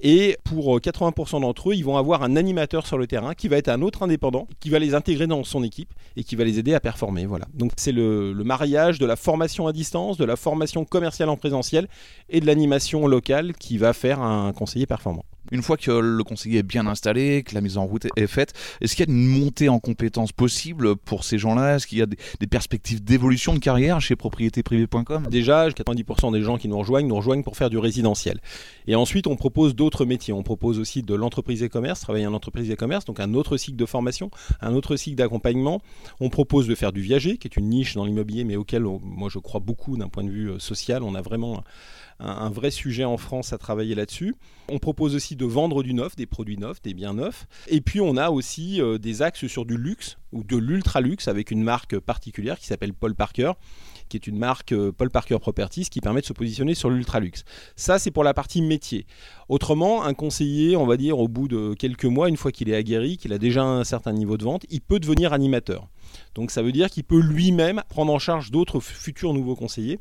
Et 0.00 0.36
pour 0.42 0.80
80% 0.80 1.36
euh, 1.36 1.40
d'entre 1.40 1.70
eux, 1.70 1.74
ils 1.76 1.84
vont 1.84 1.96
avoir 1.96 2.24
un 2.24 2.34
animateur 2.34 2.88
sur 2.88 2.98
le 2.98 3.06
terrain 3.06 3.32
qui 3.34 3.46
va 3.46 3.56
être 3.56 3.68
un 3.68 3.82
autre 3.82 4.02
indépendant, 4.02 4.48
qui 4.58 4.68
va 4.68 4.80
les 4.80 4.94
intégrer 4.94 5.28
dans 5.28 5.44
son 5.44 5.62
équipe 5.62 5.94
et 6.16 6.24
qui 6.24 6.34
va 6.34 6.42
les 6.42 6.58
aider 6.58 6.74
à 6.74 6.80
performer. 6.80 7.24
Donc 7.54 7.70
c'est 7.76 7.92
le 7.92 8.34
mariage 8.42 8.98
de 8.98 9.06
la 9.06 9.14
formation 9.14 9.68
à 9.68 9.72
distance, 9.72 10.16
de 10.16 10.24
la 10.24 10.34
formation 10.34 10.84
commerciale 10.84 11.28
en 11.28 11.36
présentiel 11.36 11.86
et 12.28 12.40
de 12.40 12.46
l'animation 12.46 13.06
locale 13.06 13.52
qui 13.54 13.78
va 13.78 13.92
faire 13.92 14.20
un 14.20 14.52
conseiller 14.52 14.86
performant. 14.86 15.24
Une 15.52 15.62
fois 15.62 15.76
que 15.76 15.90
le 15.90 16.24
conseiller 16.24 16.60
est 16.60 16.62
bien 16.62 16.86
installé, 16.86 17.42
que 17.42 17.54
la 17.54 17.60
mise 17.60 17.78
en 17.78 17.86
route 17.86 18.06
est 18.16 18.26
faite, 18.26 18.52
est-ce 18.80 18.96
qu'il 18.96 19.06
y 19.06 19.10
a 19.10 19.12
une 19.12 19.26
montée 19.26 19.68
en 19.68 19.78
compétences 19.78 20.32
possible 20.32 20.96
pour 20.96 21.24
ces 21.24 21.38
gens-là? 21.38 21.76
Est-ce 21.76 21.86
qu'il 21.86 21.98
y 21.98 22.02
a 22.02 22.06
des, 22.06 22.46
perspectives 22.46 23.02
d'évolution 23.02 23.54
de 23.54 23.58
carrière 23.58 24.00
chez 24.00 24.16
propriétéprivée.com 24.16 25.26
Déjà, 25.30 25.68
90% 25.68 26.32
des 26.32 26.42
gens 26.42 26.58
qui 26.58 26.68
nous 26.68 26.78
rejoignent 26.78 27.06
nous 27.06 27.16
rejoignent 27.16 27.42
pour 27.42 27.56
faire 27.56 27.70
du 27.70 27.78
résidentiel. 27.78 28.40
Et 28.86 28.94
ensuite, 28.94 29.26
on 29.26 29.36
propose 29.36 29.74
d'autres 29.74 30.04
métiers. 30.04 30.32
On 30.32 30.42
propose 30.42 30.78
aussi 30.78 31.02
de 31.02 31.14
l'entreprise 31.14 31.62
et 31.62 31.68
commerce, 31.68 32.00
travailler 32.00 32.26
en 32.26 32.34
entreprise 32.34 32.70
et 32.70 32.76
commerce, 32.76 33.04
donc 33.04 33.20
un 33.20 33.34
autre 33.34 33.56
cycle 33.56 33.76
de 33.76 33.86
formation, 33.86 34.30
un 34.60 34.74
autre 34.74 34.96
cycle 34.96 35.16
d'accompagnement. 35.16 35.80
On 36.20 36.30
propose 36.30 36.66
de 36.66 36.74
faire 36.74 36.92
du 36.92 37.00
viager, 37.00 37.36
qui 37.38 37.48
est 37.48 37.56
une 37.56 37.68
niche 37.68 37.94
dans 37.94 38.04
l'immobilier, 38.04 38.44
mais 38.44 38.56
auquel 38.56 38.84
moi 39.02 39.28
je 39.30 39.38
crois 39.38 39.60
beaucoup 39.60 39.96
d'un 39.96 40.08
point 40.08 40.24
de 40.24 40.30
vue 40.30 40.50
euh, 40.50 40.58
social. 40.58 41.02
On 41.02 41.14
a 41.14 41.22
vraiment 41.22 41.62
un, 42.18 42.50
vrai 42.50 42.70
sujet 42.70 43.04
en 43.04 43.16
France 43.16 43.52
à 43.52 43.58
travailler 43.58 43.94
là-dessus. 43.94 44.34
On 44.68 44.78
propose 44.78 45.14
aussi 45.14 45.36
de 45.36 45.44
vendre 45.44 45.82
du 45.82 45.94
neuf, 45.94 46.16
des 46.16 46.26
produits 46.26 46.58
neufs, 46.58 46.80
des 46.82 46.94
biens 46.94 47.14
neufs. 47.14 47.46
Et 47.68 47.80
puis 47.80 48.00
on 48.00 48.16
a 48.16 48.30
aussi 48.30 48.80
euh, 48.80 48.98
des 48.98 49.22
axes 49.22 49.46
sur 49.46 49.64
du 49.64 49.76
luxe 49.76 50.16
ou 50.32 50.42
de 50.44 50.56
l'ultra 50.56 51.00
luxe 51.00 51.28
avec 51.28 51.50
une 51.50 51.62
marque 51.62 51.98
particulière 51.98 52.58
qui 52.58 52.66
s'appelle 52.66 52.94
Paul 52.94 53.14
Parker 53.14 53.52
qui 54.08 54.16
est 54.16 54.26
une 54.26 54.38
marque 54.38 54.72
euh, 54.72 54.92
Paul 54.92 55.10
Parker 55.10 55.38
Properties 55.38 55.86
qui 55.90 56.00
permet 56.00 56.20
de 56.20 56.26
se 56.26 56.32
positionner 56.32 56.74
sur 56.74 56.90
l'ultra 56.90 57.20
luxe. 57.20 57.44
Ça, 57.76 57.98
c'est 57.98 58.10
pour 58.10 58.24
la 58.24 58.34
partie 58.34 58.62
métier. 58.62 59.06
Autrement, 59.48 60.04
un 60.04 60.14
conseiller, 60.14 60.76
on 60.76 60.86
va 60.86 60.96
dire, 60.96 61.18
au 61.18 61.28
bout 61.28 61.48
de 61.48 61.74
quelques 61.74 62.04
mois, 62.04 62.28
une 62.28 62.36
fois 62.36 62.52
qu'il 62.52 62.68
est 62.68 62.76
aguerri, 62.76 63.16
qu'il 63.16 63.32
a 63.32 63.38
déjà 63.38 63.64
un 63.64 63.84
certain 63.84 64.12
niveau 64.12 64.36
de 64.36 64.44
vente, 64.44 64.64
il 64.70 64.80
peut 64.80 65.00
devenir 65.00 65.32
animateur. 65.32 65.88
Donc 66.34 66.50
ça 66.50 66.62
veut 66.62 66.72
dire 66.72 66.90
qu'il 66.90 67.04
peut 67.04 67.20
lui-même 67.20 67.82
prendre 67.88 68.12
en 68.12 68.18
charge 68.18 68.50
d'autres 68.50 68.80
futurs 68.80 69.34
nouveaux 69.34 69.56
conseillers 69.56 69.98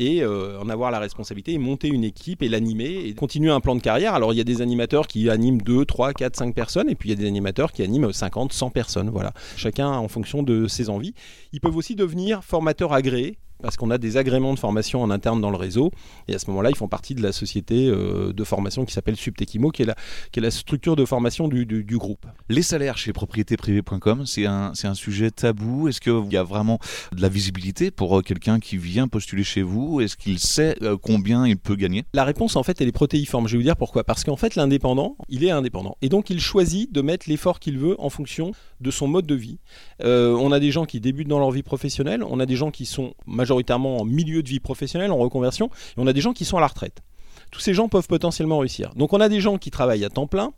et 0.00 0.22
euh, 0.22 0.58
en 0.58 0.68
avoir 0.70 0.90
la 0.90 0.98
responsabilité 0.98 1.52
et 1.52 1.58
monter 1.58 1.88
une 1.88 2.04
équipe 2.04 2.42
et 2.42 2.48
l'animer 2.48 3.04
et 3.04 3.14
continuer 3.14 3.50
un 3.50 3.60
plan 3.60 3.76
de 3.76 3.82
carrière. 3.82 4.14
Alors 4.14 4.32
il 4.32 4.36
y 4.36 4.40
a 4.40 4.44
des 4.44 4.62
animateurs 4.62 5.06
qui 5.06 5.28
animent 5.28 5.60
2, 5.60 5.84
3, 5.84 6.14
4, 6.14 6.36
5 6.36 6.54
personnes 6.54 6.88
et 6.88 6.94
puis 6.94 7.10
il 7.10 7.12
y 7.12 7.14
a 7.14 7.20
des 7.20 7.28
animateurs 7.28 7.70
qui 7.70 7.82
animent 7.82 8.10
50, 8.10 8.52
100 8.52 8.70
personnes. 8.70 9.10
Voilà, 9.10 9.32
chacun 9.56 9.90
en 9.90 10.08
fonction 10.08 10.42
de 10.42 10.66
ses 10.66 10.88
envies. 10.88 11.14
Ils 11.52 11.60
peuvent 11.60 11.76
aussi 11.76 11.94
devenir 11.94 12.42
formateurs 12.42 12.94
agréés 12.94 13.36
parce 13.60 13.76
qu'on 13.76 13.90
a 13.90 13.98
des 13.98 14.16
agréments 14.16 14.54
de 14.54 14.58
formation 14.58 15.02
en 15.02 15.10
interne 15.10 15.40
dans 15.40 15.50
le 15.50 15.56
réseau. 15.56 15.90
Et 16.28 16.34
à 16.34 16.38
ce 16.38 16.48
moment-là, 16.50 16.70
ils 16.70 16.76
font 16.76 16.88
partie 16.88 17.14
de 17.14 17.22
la 17.22 17.32
société 17.32 17.86
euh, 17.88 18.32
de 18.32 18.44
formation 18.44 18.84
qui 18.84 18.92
s'appelle 18.92 19.16
Subtechimo, 19.16 19.70
qui 19.70 19.82
est, 19.82 19.86
la, 19.86 19.94
qui 20.32 20.40
est 20.40 20.42
la 20.42 20.50
structure 20.50 20.96
de 20.96 21.04
formation 21.04 21.48
du, 21.48 21.66
du, 21.66 21.98
groupe. 21.98 22.26
Les 22.48 22.62
salaires 22.62 22.96
chez 22.96 23.12
propriétéprivée.com, 23.12 24.26
c'est 24.26 24.46
un, 24.46 24.72
un 24.82 24.94
sujet 24.94 25.30
tabou. 25.30 25.88
Est-ce 25.88 26.00
qu'il 26.00 26.32
y 26.32 26.36
a 26.36 26.42
vraiment 26.42 26.78
de 27.12 27.20
la 27.20 27.28
visibilité 27.28 27.90
pour 27.90 28.18
euh, 28.18 28.22
quelqu'un 28.22 28.58
qui 28.60 28.76
vient 28.76 29.08
postuler 29.08 29.44
chez 29.44 29.62
vous? 29.62 30.00
Est-ce 30.00 30.16
qu'il 30.16 30.38
sait 30.38 30.76
euh, 30.82 30.96
combien 31.00 31.46
il 31.46 31.56
peut 31.56 31.76
gagner? 31.76 32.04
La 32.14 32.24
réponse, 32.24 32.56
en 32.56 32.62
fait, 32.62 32.80
elle 32.80 32.88
est 32.88 32.92
protéiforme. 32.92 33.46
Je 33.48 33.52
vais 33.52 33.58
vous 33.58 33.64
dire 33.64 33.76
pourquoi. 33.76 34.04
Parce 34.04 34.24
qu'en 34.24 34.36
fait, 34.36 34.54
l'indépendant, 34.54 35.16
il 35.28 35.44
est 35.44 35.50
indépendant. 35.50 35.96
Et 36.02 36.08
donc, 36.08 36.30
il 36.30 36.40
choisit 36.40 36.92
de 36.92 37.02
mettre 37.02 37.28
l'effort 37.28 37.60
qu'il 37.60 37.78
veut 37.78 37.96
en 38.00 38.10
fonction 38.10 38.52
de 38.80 38.90
son 38.90 39.08
mode 39.08 39.26
de 39.26 39.34
vie. 39.34 39.58
on 40.02 40.52
a 40.52 40.60
des 40.60 40.70
gens 40.70 40.86
qui 40.86 41.00
débutent 41.00 41.28
dans 41.28 41.38
leur 41.38 41.50
vie 41.50 41.62
professionnelle, 41.62 42.22
on 42.24 42.40
a 42.40 42.46
des 42.46 42.56
gens 42.56 42.70
qui 42.70 42.86
sont 42.86 43.14
majoritairement 43.26 43.49
majoritairement 43.50 43.98
en 43.98 44.04
milieu 44.04 44.42
de 44.42 44.48
vie 44.48 44.60
professionnelle, 44.60 45.10
en 45.10 45.18
reconversion, 45.18 45.66
et 45.66 45.98
on 45.98 46.06
a 46.06 46.12
des 46.12 46.20
gens 46.20 46.32
qui 46.32 46.44
sont 46.44 46.56
à 46.56 46.60
la 46.60 46.68
retraite. 46.68 47.02
Tous 47.50 47.58
ces 47.58 47.74
gens 47.74 47.88
peuvent 47.88 48.06
potentiellement 48.06 48.58
réussir. 48.58 48.92
Donc 48.94 49.12
on 49.12 49.20
a 49.20 49.28
des 49.28 49.40
gens 49.40 49.58
qui 49.58 49.72
travaillent 49.72 50.04
à 50.04 50.08
temps 50.08 50.28
plein, 50.28 50.52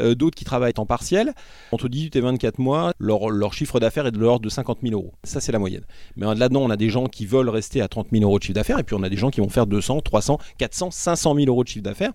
euh, 0.00 0.16
d'autres 0.16 0.34
qui 0.34 0.44
travaillent 0.44 0.70
à 0.70 0.72
temps 0.72 0.86
partiel. 0.86 1.34
Entre 1.70 1.88
18 1.88 2.16
et 2.16 2.20
24 2.20 2.58
mois, 2.58 2.92
leur, 2.98 3.54
chiffre 3.54 3.78
d'affaires 3.78 4.06
est 4.06 4.10
de 4.10 4.18
l'ordre 4.18 4.44
de 4.44 4.48
50 4.48 4.78
000 4.82 4.92
euros. 4.92 5.12
Ça, 5.22 5.40
c'est 5.40 5.52
la 5.52 5.60
moyenne. 5.60 5.84
Mais 6.16 6.26
là-dedans, 6.34 6.62
on 6.62 6.70
a 6.70 6.76
des 6.76 6.88
gens 6.88 7.06
qui 7.06 7.26
veulent 7.26 7.48
rester 7.48 7.80
à 7.80 7.86
30 7.86 8.08
000 8.10 8.24
euros 8.24 8.40
de 8.40 8.42
chiffre 8.42 8.54
d'affaires, 8.54 8.80
et 8.80 8.82
puis 8.82 8.96
on 8.98 9.04
a 9.04 9.08
des 9.08 9.16
gens 9.16 9.30
qui 9.30 9.40
vont 9.40 9.48
faire 9.48 9.68
200, 9.68 10.00
300, 10.00 10.38
400, 10.58 10.90
500 10.90 11.34
000 11.36 11.46
euros 11.46 11.62
de 11.62 11.68
chiffre 11.68 11.84
d'affaires 11.84 12.12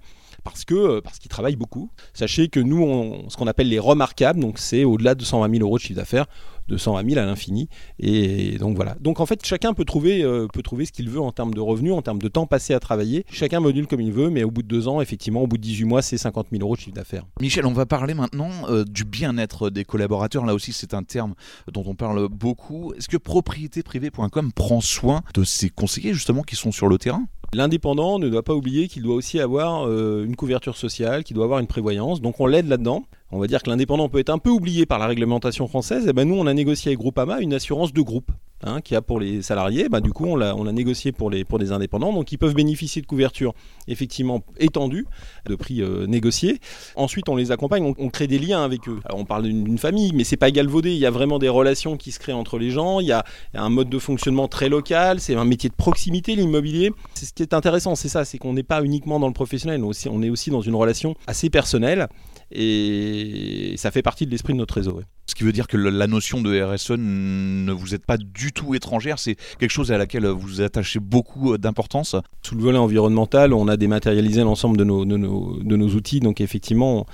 parce 0.52 0.66
que 0.66 1.00
parce 1.00 1.20
qu'ils 1.20 1.30
travaillent 1.30 1.56
beaucoup. 1.56 1.90
Sachez 2.14 2.48
que 2.48 2.60
nous, 2.60 2.82
on, 2.82 3.30
ce 3.30 3.38
qu'on 3.38 3.48
appelle 3.48 3.70
les 3.70 3.80
remarquables, 3.80 4.40
donc 4.40 4.60
c'est 4.60 4.84
au-delà 4.84 5.16
de 5.16 5.24
120 5.24 5.52
000 5.52 5.64
euros 5.64 5.78
de 5.78 5.82
chiffre 5.82 5.98
d'affaires, 5.98 6.26
de 6.68 6.78
120 6.78 7.10
000 7.10 7.20
à 7.20 7.26
l'infini. 7.26 7.70
Et 8.00 8.58
donc 8.58 8.76
voilà. 8.76 8.96
Donc 9.00 9.20
en 9.20 9.26
fait, 9.26 9.46
chacun 9.46 9.74
peut 9.74 9.86
trouver, 9.86 10.24
euh, 10.24 10.48
peut 10.52 10.62
trouver 10.62 10.86
ce 10.86 10.92
qu'il 10.92 11.10
veut 11.10 11.22
en 11.22 11.32
termes 11.32 11.54
de 11.54 11.60
revenus, 11.60 11.94
en 11.94 12.02
termes 12.02 12.22
de 12.22 12.28
temps 12.28 12.46
passé 12.46 12.74
à 12.74 12.80
travailler. 12.80 13.26
Chacun 13.32 13.60
module 13.60 13.88
comme 13.88 14.02
il 14.02 14.12
veut, 14.12 14.30
mais 14.30 14.44
au 14.44 14.52
bout 14.52 14.64
de 14.64 14.68
deux 14.68 14.88
ans, 14.88 15.02
effectivement, 15.02 15.42
au 15.42 15.48
bout 15.48 15.58
de 15.58 15.64
18 15.64 15.86
mois, 15.86 16.02
c'est 16.02 16.18
50 16.18 16.48
000 16.52 16.64
euros 16.64 16.76
de 16.76 16.82
chiffre 16.82 16.96
d'affaires. 16.96 17.24
Michel, 17.40 17.66
on 17.66 17.74
va 17.74 17.86
parler 17.86 18.14
maintenant 18.14 18.52
euh, 18.70 18.84
du 18.84 19.06
bien-être 19.06 19.70
des 19.70 19.86
collaborateurs. 19.86 20.46
Là 20.46 20.54
aussi, 20.54 20.74
c'est 20.74 20.94
un 20.94 21.04
terme 21.04 21.36
dont 21.72 21.84
on 21.86 21.96
parle 21.96 22.28
beaucoup. 22.28 22.94
Est-ce 22.94 23.08
que 23.08 23.18
propriétéprivée.com 23.18 24.52
prend 24.54 24.82
soin 24.82 25.22
de 25.34 25.44
ses 25.44 25.70
conseillers 25.70 26.14
justement 26.14 26.44
qui 26.44 26.56
sont 26.56 26.72
sur 26.72 26.88
le 26.88 26.98
terrain? 26.98 27.26
L'indépendant 27.54 28.20
ne 28.20 28.28
doit 28.28 28.44
pas 28.44 28.54
oublier 28.54 28.88
qu'il 28.88 29.04
doit 29.04 29.16
aussi 29.16 29.40
avoir 29.40 29.88
euh, 29.88 30.26
une 30.26 30.36
couverture 30.36 30.76
sociale, 30.76 31.24
qu'il 31.24 31.36
doit 31.36 31.46
avoir 31.46 31.60
une 31.60 31.68
prévoyance. 31.68 32.22
Donc 32.22 32.40
on 32.40 32.46
l'aide 32.46 32.68
là-dedans. 32.68 33.06
On 33.32 33.40
va 33.40 33.48
dire 33.48 33.64
que 33.64 33.70
l'indépendant 33.70 34.10
peut 34.10 34.20
être 34.20 34.30
un 34.30 34.38
peu 34.38 34.50
oublié 34.50 34.86
par 34.86 35.00
la 35.00 35.08
réglementation 35.08 35.68
française. 35.68 36.06
Et 36.06 36.10
eh 36.10 36.14
ben 36.14 36.28
nous, 36.28 36.36
on 36.36 36.46
a 36.46 36.54
négocié 36.54 36.90
avec 36.90 37.00
Groupama 37.00 37.40
une 37.40 37.54
assurance 37.54 37.94
de 37.94 38.02
groupe. 38.02 38.32
Hein, 38.64 38.82
qui 38.82 38.96
a 38.96 39.04
pour 39.04 39.20
les 39.20 39.44
salariés, 39.44 39.88
bah, 39.88 40.02
du 40.02 40.12
coup 40.12 40.26
on 40.26 40.36
l'a, 40.36 40.56
on 40.56 40.66
a 40.66 40.72
négocié 40.72 41.12
pour 41.12 41.30
les 41.30 41.46
pour 41.46 41.60
des 41.60 41.72
indépendants, 41.72 42.12
donc 42.12 42.32
ils 42.32 42.40
peuvent 42.40 42.56
bénéficier 42.56 43.04
de 43.04 43.06
couverture 43.06 43.54
effectivement 43.88 44.42
étendue, 44.58 45.06
de 45.46 45.54
prix 45.54 45.84
euh, 45.84 46.08
négociés. 46.08 46.60
Ensuite 46.96 47.30
on 47.30 47.36
les 47.36 47.52
accompagne, 47.52 47.94
on, 47.96 48.10
crée 48.10 48.26
des 48.26 48.40
liens 48.40 48.64
avec 48.64 48.90
eux. 48.90 49.00
On 49.14 49.26
parle 49.26 49.44
d'une, 49.44 49.78
famille, 49.78 50.12
mais 50.12 50.24
c'est 50.24 50.38
pas 50.38 50.50
galvaudé. 50.50 50.92
Il 50.92 50.98
y 50.98 51.06
a 51.06 51.12
vraiment 51.12 51.38
des 51.38 51.50
relations 51.50 51.98
qui 51.98 52.12
se 52.12 52.18
créent 52.18 52.34
entre 52.34 52.58
les 52.58 52.72
gens. 52.72 53.00
Il 53.00 53.06
y, 53.06 53.12
a, 53.12 53.24
un 53.54 53.70
mode 53.70 53.90
de 53.90 54.00
fonctionnement 54.00 54.48
très 54.48 54.70
local. 54.70 55.20
C'est 55.20 55.36
un 55.36 55.46
métier 55.46 55.70
de 55.70 55.76
proximité 55.76 56.36
l'immobilier. 56.36 56.92
C'est 57.14 57.28
ce 57.28 57.34
qui 57.34 57.44
est 57.44 57.54
intéressant, 57.54 57.94
c'est 57.94 58.10
ça, 58.10 58.26
c'est 58.26 58.40
qu'on 58.40 58.54
n'est 58.54 58.64
pas 58.64 58.82
uniquement 58.84 59.20
dans 59.20 59.28
le 59.28 59.34
professionnel, 59.34 59.84
on 59.84 60.24
est 60.24 60.30
aussi 60.32 60.50
dans 60.50 60.62
une 60.62 60.76
relation 60.76 61.14
assez 61.28 61.52
personnelle 61.52 62.08
et 62.52 63.76
ça 63.78 63.92
fait 63.92 64.02
partie 64.02 64.26
de 64.26 64.32
l'esprit 64.32 64.54
de 64.54 64.58
notre 64.58 64.76
réseau. 64.76 65.02
Ce 65.26 65.36
qui 65.36 65.44
veut 65.44 65.52
dire 65.52 65.68
que 65.68 65.76
la 65.76 66.08
notion 66.08 66.42
de 66.42 66.62
RSE 66.62 66.92
ne 66.92 67.72
vous 67.74 67.94
êtes 67.94 68.06
pas 68.06 68.18
du 68.18 68.54
tout 68.54 68.74
étrangère, 68.76 69.20
c'est 69.20 69.36
quelque 69.60 69.72
chose 69.72 69.92
à 69.92 69.98
laquelle 69.98 70.26
vous 70.28 70.62
attachez 70.62 71.00
beaucoup 71.00 71.54
euh, 71.54 71.58
d'importance. 71.58 72.16
Sous 72.42 72.56
le 72.56 72.62
volet 72.62 72.78
environnemental, 72.78 73.54
on 73.54 73.68
a 73.68 73.76
dématérialisé 73.76 74.42
l'ensemble 74.42 74.78
de 74.78 74.86
nos, 74.86 75.04
de, 75.04 75.18
nos, 75.18 75.90
outils, 75.90 76.22
donc 76.22 76.40
effectivement, 76.40 77.06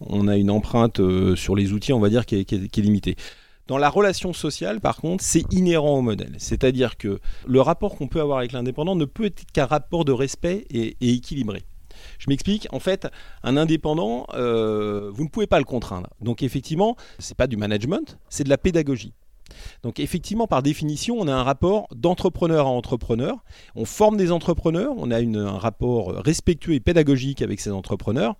on 0.00 0.28
a 0.28 0.36
une 0.36 0.50
empreinte 0.50 1.00
euh, 1.00 1.36
sur 1.36 1.54
les 1.54 1.72
outils, 1.72 1.92
on 1.92 2.00
va 2.00 2.08
dire, 2.08 2.24
qui 2.24 2.36
est, 2.36 2.76
limitée. 2.78 3.16
Dans 3.66 3.76
la 3.76 3.90
relation 3.90 4.32
sociale, 4.32 4.80
par 4.80 4.96
contre, 4.96 5.22
c'est 5.22 5.52
inhérent 5.52 5.98
au 5.98 6.02
modèle. 6.02 6.34
C'est-à-dire 6.38 6.96
que 6.96 7.20
le 7.46 7.60
rapport 7.60 7.96
qu'on 7.96 8.08
peut 8.08 8.20
avoir 8.20 8.38
avec 8.38 8.52
l'indépendant 8.52 8.96
ne 8.96 9.04
peut 9.04 9.26
être 9.26 9.44
qu'un 9.52 9.66
rapport 9.66 10.06
de 10.06 10.12
respect 10.12 10.64
et 10.70 10.96
équilibré. 11.00 11.64
Je 12.18 12.26
m'explique. 12.28 12.68
En 12.72 12.80
fait, 12.80 13.08
un 13.42 13.56
indépendant, 13.56 14.26
euh, 14.34 15.10
vous 15.12 15.24
ne 15.24 15.28
pouvez 15.28 15.46
pas 15.46 15.58
le 15.58 15.64
contraindre. 15.64 16.08
Donc 16.20 16.42
effectivement, 16.42 16.96
c'est 17.18 17.36
pas 17.36 17.46
du 17.46 17.56
management, 17.56 18.18
c'est 18.28 18.44
de 18.44 18.50
la 18.50 18.58
pédagogie. 18.58 19.14
Donc 19.82 20.00
effectivement, 20.00 20.46
par 20.46 20.62
définition, 20.62 21.16
on 21.18 21.26
a 21.28 21.34
un 21.34 21.42
rapport 21.42 21.88
d'entrepreneur 21.94 22.66
à 22.66 22.70
entrepreneur. 22.70 23.36
On 23.74 23.84
forme 23.84 24.16
des 24.16 24.30
entrepreneurs, 24.30 24.92
on 24.96 25.10
a 25.10 25.20
un 25.20 25.58
rapport 25.58 26.14
respectueux 26.14 26.74
et 26.74 26.80
pédagogique 26.80 27.42
avec 27.42 27.60
ces 27.60 27.70
entrepreneurs. 27.70 28.36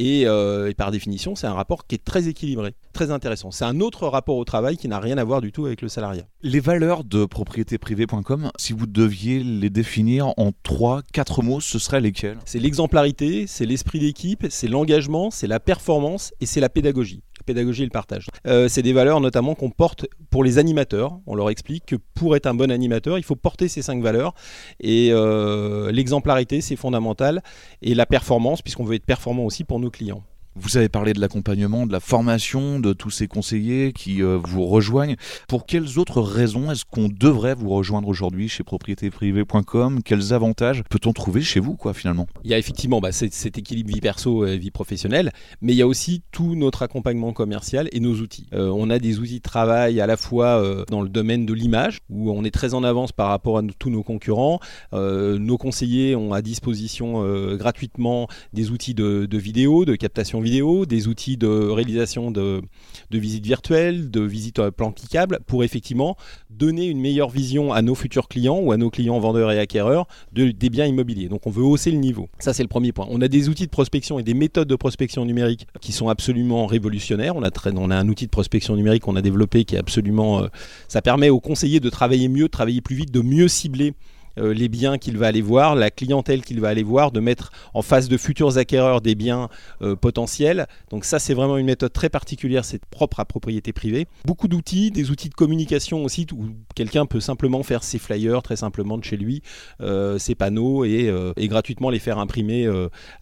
Euh, 0.00 0.68
et, 0.68 0.74
par 0.74 0.90
définition, 0.90 1.34
c'est 1.34 1.46
un 1.46 1.54
rapport 1.54 1.86
qui 1.86 1.94
est 1.94 2.04
très 2.04 2.28
équilibré, 2.28 2.74
très 2.92 3.10
intéressant. 3.10 3.50
C'est 3.50 3.64
un 3.64 3.80
autre 3.80 4.06
rapport 4.06 4.36
au 4.36 4.44
travail 4.44 4.76
qui 4.76 4.88
n'a 4.88 4.98
rien 4.98 5.18
à 5.18 5.24
voir 5.24 5.40
du 5.40 5.52
tout 5.52 5.66
avec 5.66 5.82
le 5.82 5.88
salariat. 5.88 6.24
Les 6.42 6.60
valeurs 6.60 7.04
de 7.04 7.24
propriétéprivée.com, 7.24 8.50
si 8.56 8.72
vous 8.72 8.86
deviez 8.86 9.42
les 9.42 9.70
définir 9.70 10.28
en 10.36 10.52
3, 10.62 11.02
4 11.12 11.42
mots, 11.42 11.60
ce 11.60 11.78
seraient 11.78 12.00
lesquels? 12.00 12.38
C'est 12.44 12.58
l'exemplarité, 12.58 13.46
c'est 13.46 13.66
l'esprit 13.66 14.00
d'équipe, 14.00 14.46
c'est 14.50 14.68
l'engagement, 14.68 15.30
c'est 15.30 15.46
la 15.46 15.60
performance 15.60 16.32
et 16.40 16.46
c'est 16.46 16.60
la 16.60 16.68
pédagogie 16.68 17.22
pédagogie 17.50 17.84
le 17.84 17.90
partage. 17.90 18.26
Euh, 18.46 18.68
c'est 18.68 18.82
des 18.82 18.92
valeurs 18.92 19.20
notamment 19.20 19.54
qu'on 19.54 19.70
porte 19.70 20.06
pour 20.30 20.44
les 20.44 20.58
animateurs. 20.58 21.18
On 21.26 21.34
leur 21.34 21.50
explique 21.50 21.84
que 21.86 21.96
pour 22.14 22.36
être 22.36 22.46
un 22.46 22.54
bon 22.54 22.70
animateur, 22.70 23.18
il 23.18 23.24
faut 23.24 23.36
porter 23.36 23.66
ces 23.68 23.82
cinq 23.82 24.02
valeurs. 24.02 24.34
Et 24.78 25.08
euh, 25.10 25.90
l'exemplarité, 25.90 26.60
c'est 26.60 26.76
fondamental. 26.76 27.42
Et 27.82 27.94
la 27.94 28.06
performance, 28.06 28.62
puisqu'on 28.62 28.84
veut 28.84 28.94
être 28.94 29.06
performant 29.06 29.44
aussi 29.44 29.64
pour 29.64 29.80
nos 29.80 29.90
clients. 29.90 30.22
Vous 30.56 30.76
avez 30.76 30.88
parlé 30.88 31.12
de 31.12 31.20
l'accompagnement, 31.20 31.86
de 31.86 31.92
la 31.92 32.00
formation 32.00 32.80
de 32.80 32.92
tous 32.92 33.10
ces 33.10 33.28
conseillers 33.28 33.92
qui 33.92 34.20
euh, 34.20 34.36
vous 34.42 34.66
rejoignent. 34.66 35.14
Pour 35.46 35.64
quelles 35.64 36.00
autres 36.00 36.20
raisons 36.20 36.72
est-ce 36.72 36.84
qu'on 36.84 37.08
devrait 37.08 37.54
vous 37.54 37.68
rejoindre 37.68 38.08
aujourd'hui 38.08 38.48
chez 38.48 38.64
propriétéprivée.com 38.64 40.02
Quels 40.02 40.32
avantages 40.32 40.82
peut-on 40.90 41.12
trouver 41.12 41.42
chez 41.42 41.60
vous, 41.60 41.76
quoi, 41.76 41.94
finalement? 41.94 42.26
Il 42.42 42.50
y 42.50 42.54
a 42.54 42.58
effectivement 42.58 43.00
bah, 43.00 43.12
cet, 43.12 43.58
équilibre 43.58 43.90
vie 43.90 44.00
perso 44.00 44.44
et 44.44 44.58
vie 44.58 44.72
professionnelle, 44.72 45.30
mais 45.60 45.72
il 45.72 45.76
y 45.76 45.82
a 45.82 45.86
aussi 45.86 46.22
tout 46.32 46.56
notre 46.56 46.82
accompagnement 46.82 47.32
commercial 47.32 47.88
et 47.92 48.00
nos 48.00 48.14
outils. 48.16 48.48
Euh, 48.52 48.72
on 48.74 48.90
a 48.90 48.98
des 48.98 49.20
outils 49.20 49.38
de 49.38 49.42
travail 49.42 50.00
à 50.00 50.08
la 50.08 50.16
fois 50.16 50.60
euh, 50.60 50.84
dans 50.90 51.02
le 51.02 51.08
domaine 51.08 51.46
de 51.46 51.54
l'image, 51.54 52.00
où 52.10 52.32
on 52.32 52.42
est 52.42 52.50
très 52.50 52.74
en 52.74 52.82
avance 52.82 53.12
par 53.12 53.28
rapport 53.28 53.58
à 53.58 53.62
tous 53.78 53.90
nos 53.90 54.02
concurrents. 54.02 54.58
nos 54.92 55.58
conseillers 55.58 56.16
ont 56.16 56.32
à 56.32 56.42
disposition 56.42 57.24
gratuitement 57.54 58.26
des 58.52 58.72
outils 58.72 58.94
de, 58.94 59.26
de 59.26 59.38
vidéo, 59.38 59.84
de 59.84 59.94
captation 59.94 60.39
vidéo, 60.40 60.86
des 60.86 61.08
outils 61.08 61.36
de 61.36 61.46
réalisation 61.46 62.30
de, 62.30 62.62
visites 63.10 63.46
virtuelles, 63.46 64.10
de 64.10 64.20
visites 64.20 64.58
euh, 64.58 64.70
plan 64.70 64.92
cliquables, 64.92 65.40
pour 65.46 65.64
effectivement 65.64 66.16
donner 66.50 66.86
une 66.86 67.00
meilleure 67.00 67.30
vision 67.30 67.72
à 67.72 67.82
nos 67.82 67.94
futurs 67.94 68.28
clients 68.28 68.58
ou 68.58 68.72
à 68.72 68.76
nos 68.76 68.90
clients 68.90 69.18
vendeurs 69.18 69.50
et 69.52 69.58
acquéreurs 69.58 70.06
de, 70.32 70.50
des 70.50 70.70
biens 70.70 70.86
immobiliers. 70.86 71.28
Donc 71.28 71.46
on 71.46 71.50
veut 71.50 71.64
hausser 71.64 71.90
le 71.90 71.98
niveau. 71.98 72.28
Ça 72.38 72.52
c'est 72.52 72.62
le 72.62 72.68
premier 72.68 72.92
point. 72.92 73.06
On 73.10 73.20
a 73.20 73.28
des 73.28 73.48
outils 73.48 73.66
de 73.66 73.70
prospection 73.70 74.18
et 74.18 74.22
des 74.22 74.34
méthodes 74.34 74.68
de 74.68 74.76
prospection 74.76 75.24
numérique 75.24 75.66
qui 75.80 75.92
sont 75.92 76.08
absolument 76.08 76.66
révolutionnaires. 76.66 77.36
On 77.36 77.42
a, 77.42 77.50
on 77.74 77.90
a 77.90 77.96
un 77.96 78.08
outil 78.08 78.26
de 78.26 78.30
prospection 78.30 78.76
numérique 78.76 79.02
qu'on 79.02 79.16
a 79.16 79.22
développé 79.22 79.64
qui 79.64 79.76
est 79.76 79.78
absolument... 79.78 80.42
Euh, 80.42 80.48
ça 80.88 81.02
permet 81.02 81.30
aux 81.30 81.40
conseillers 81.40 81.80
de 81.80 81.90
travailler 81.90 82.28
mieux, 82.28 82.44
de 82.44 82.48
travailler 82.48 82.80
plus 82.80 82.96
vite, 82.96 83.10
de 83.12 83.20
mieux 83.20 83.48
cibler 83.48 83.94
euh, 84.38 84.54
les 84.54 84.68
biens 84.68 84.98
qu'il 84.98 85.16
va 85.18 85.26
aller 85.26 85.42
voir, 85.42 85.74
la 85.74 85.90
clientèle 85.90 86.42
qu'il 86.42 86.60
va 86.60 86.68
aller 86.68 86.82
voir, 86.82 87.12
de 87.12 87.20
mettre 87.20 87.52
en 87.74 87.82
face 87.82 88.08
de 88.08 88.16
futurs 88.16 88.58
acquéreurs 88.58 89.00
des 89.00 89.14
biens 89.14 89.48
euh, 89.82 89.96
potentiels. 89.96 90.66
Donc 90.90 91.04
ça, 91.04 91.18
c'est 91.18 91.34
vraiment 91.34 91.56
une 91.56 91.66
méthode 91.66 91.92
très 91.92 92.08
particulière, 92.08 92.64
c'est 92.64 92.84
propre 92.86 93.20
à 93.20 93.24
propriété 93.24 93.72
privée. 93.72 94.06
Beaucoup 94.24 94.48
d'outils, 94.48 94.90
des 94.90 95.10
outils 95.10 95.28
de 95.28 95.34
communication 95.34 96.04
aussi, 96.04 96.26
où 96.32 96.46
quelqu'un 96.74 97.06
peut 97.06 97.20
simplement 97.20 97.62
faire 97.62 97.82
ses 97.82 97.98
flyers 97.98 98.42
très 98.42 98.56
simplement 98.56 98.98
de 98.98 99.04
chez 99.04 99.16
lui, 99.16 99.42
euh, 99.80 100.18
ses 100.18 100.34
panneaux 100.34 100.84
et, 100.84 101.10
gratuitement 101.50 101.90
les 101.90 101.98
faire 101.98 102.18
imprimer 102.18 102.68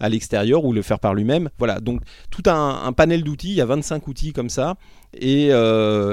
à 0.00 0.08
l'extérieur 0.10 0.64
ou 0.64 0.72
le 0.74 0.82
faire 0.82 0.98
par 0.98 1.14
lui-même. 1.14 1.48
Voilà, 1.58 1.80
donc 1.80 2.02
tout 2.30 2.42
un, 2.46 2.82
un 2.84 2.92
panel 2.92 3.24
d'outils, 3.24 3.48
il 3.48 3.54
y 3.54 3.60
a 3.62 3.66
25 3.66 4.06
outils 4.06 4.32
comme 4.34 4.50
ça, 4.50 4.76
et 5.18 5.48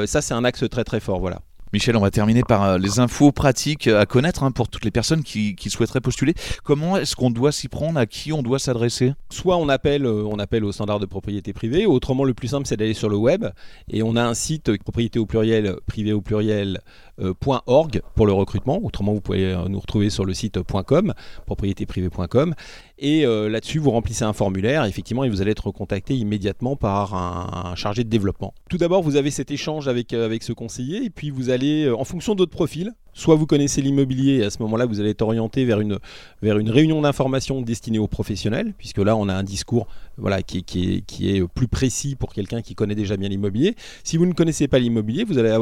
ça 0.07 0.21
c'est 0.21 0.33
un 0.33 0.45
axe 0.45 0.63
très 0.69 0.85
très 0.85 1.01
fort. 1.01 1.19
Voilà. 1.19 1.41
Michel, 1.75 1.98
on 1.98 2.01
va 2.01 2.10
terminer 2.10 2.41
par 2.41 2.63
euh, 2.63 2.77
les 2.77 3.01
infos 3.01 3.34
pratiques 3.34 3.88
à 3.88 4.05
connaître 4.05 4.44
hein, 4.44 4.51
pour 4.51 4.70
toutes 4.70 4.86
les 4.86 4.91
personnes 4.91 5.24
qui, 5.24 5.58
souhaiteraient 5.70 6.00
postuler. 6.00 6.34
Comment 6.63 6.96
est-ce 6.96 7.17
qu'on 7.17 7.29
doit 7.29 7.51
s'y 7.51 7.67
prendre? 7.67 8.00
À 8.00 8.05
qui 8.05 8.32
on 8.32 8.41
doit 8.41 8.60
s'adresser? 8.60 9.12
Soit 9.29 9.58
on 9.58 9.67
appelle, 9.67 10.05
euh, 10.05 10.24
on 10.24 10.39
appelle 10.39 10.63
au 10.63 10.72
standard 10.72 11.01
de 11.01 11.05
propriété 11.05 11.51
privée, 11.51 11.86
autrement 11.86 12.24
le 12.24 12.34
plus 12.34 12.48
simple 12.48 12.65
c'est 12.65 12.77
d'aller 12.77 12.94
sur 12.94 13.10
le 13.10 13.17
web. 13.17 13.48
Et 13.89 14.03
on 14.03 14.15
a 14.15 14.24
un 14.24 14.34
site 14.34 14.70
euh, 14.70 14.77
propriété 14.77 15.20
au 15.20 15.25
pluriel, 15.25 15.75
privé 15.86 16.13
au 16.13 16.22
pluriel, 16.22 16.79
.org 17.19 18.01
pour 18.15 18.25
le 18.25 18.34
recrutement. 18.34 18.79
Autrement 18.84 19.13
vous 19.13 19.22
pouvez 19.22 19.55
nous 19.69 19.79
retrouver 19.79 20.10
sur 20.10 20.25
le 20.25 20.34
site 20.34 20.60
.com, 20.63 21.13
propriétéprivée.com 21.45 22.53
et 22.98 23.25
là-dessus 23.25 23.79
vous 23.79 23.91
remplissez 23.91 24.24
un 24.24 24.34
formulaire 24.34 24.86
effectivement 24.86 25.24
et 25.24 25.29
vous 25.29 25.41
allez 25.41 25.51
être 25.51 25.72
contacté 25.72 26.15
immédiatement 26.15 26.75
par 26.75 27.13
un, 27.13 27.75
chargé 27.75 28.03
de 28.03 28.10
développement. 28.10 28.53
Tout 28.69 28.77
d'abord 28.77 29.01
vous 29.01 29.15
avez 29.15 29.31
cet 29.31 29.51
échange 29.51 29.88
avec, 29.88 30.13
avec 30.13 30.43
ce 30.43 30.53
conseiller 30.53 31.03
et 31.03 31.10
puis 31.10 31.29
vous 31.29 31.50
allez 31.50 31.86
euh, 31.86 31.98
en 31.98 32.03
fonction 32.03 32.34
de 32.34 32.39
votre 32.39 32.51
profil, 32.51 32.93
soit 33.15 33.36
vous 33.36 33.48
connaissez 33.48 33.81
l'immobilier 33.81 34.36
et 34.36 34.43
à 34.43 34.50
ce 34.51 34.62
moment-là 34.62 34.86
vous 34.86 35.00
allez 35.00 35.10
être 35.10 35.24
orienté 35.24 35.65
vers 35.65 35.79
une, 35.79 35.98
vers 36.43 36.60
une 36.60 36.69
réunion 36.69 37.01
d'information 37.01 37.62
destinée 37.62 37.98
aux 37.98 38.07
professionnels, 38.07 38.74
puisque 38.77 39.00
là 39.00 39.15
on 39.15 39.27
a 39.29 39.34
un 39.34 39.43
discours 39.43 39.88
voilà, 40.17 40.43
qui, 40.43 40.63
qui, 40.63 40.93
est, 40.93 41.01
qui 41.01 41.36
est 41.36 41.48
plus 41.48 41.67
précis 41.67 42.15
pour 42.15 42.34
quelqu'un 42.34 42.62
qui 42.62 42.75
connaît 42.75 42.95
déjà 42.95 43.17
bien 43.17 43.29
l'immobilier. 43.29 43.75
Si 44.03 44.17
vous 44.17 44.25
ne 44.25 44.34
connaissez 44.34 44.67
pas 44.67 44.79
l'immobilier, 44.79 45.24
vous 45.24 45.38
allez, 45.38 45.55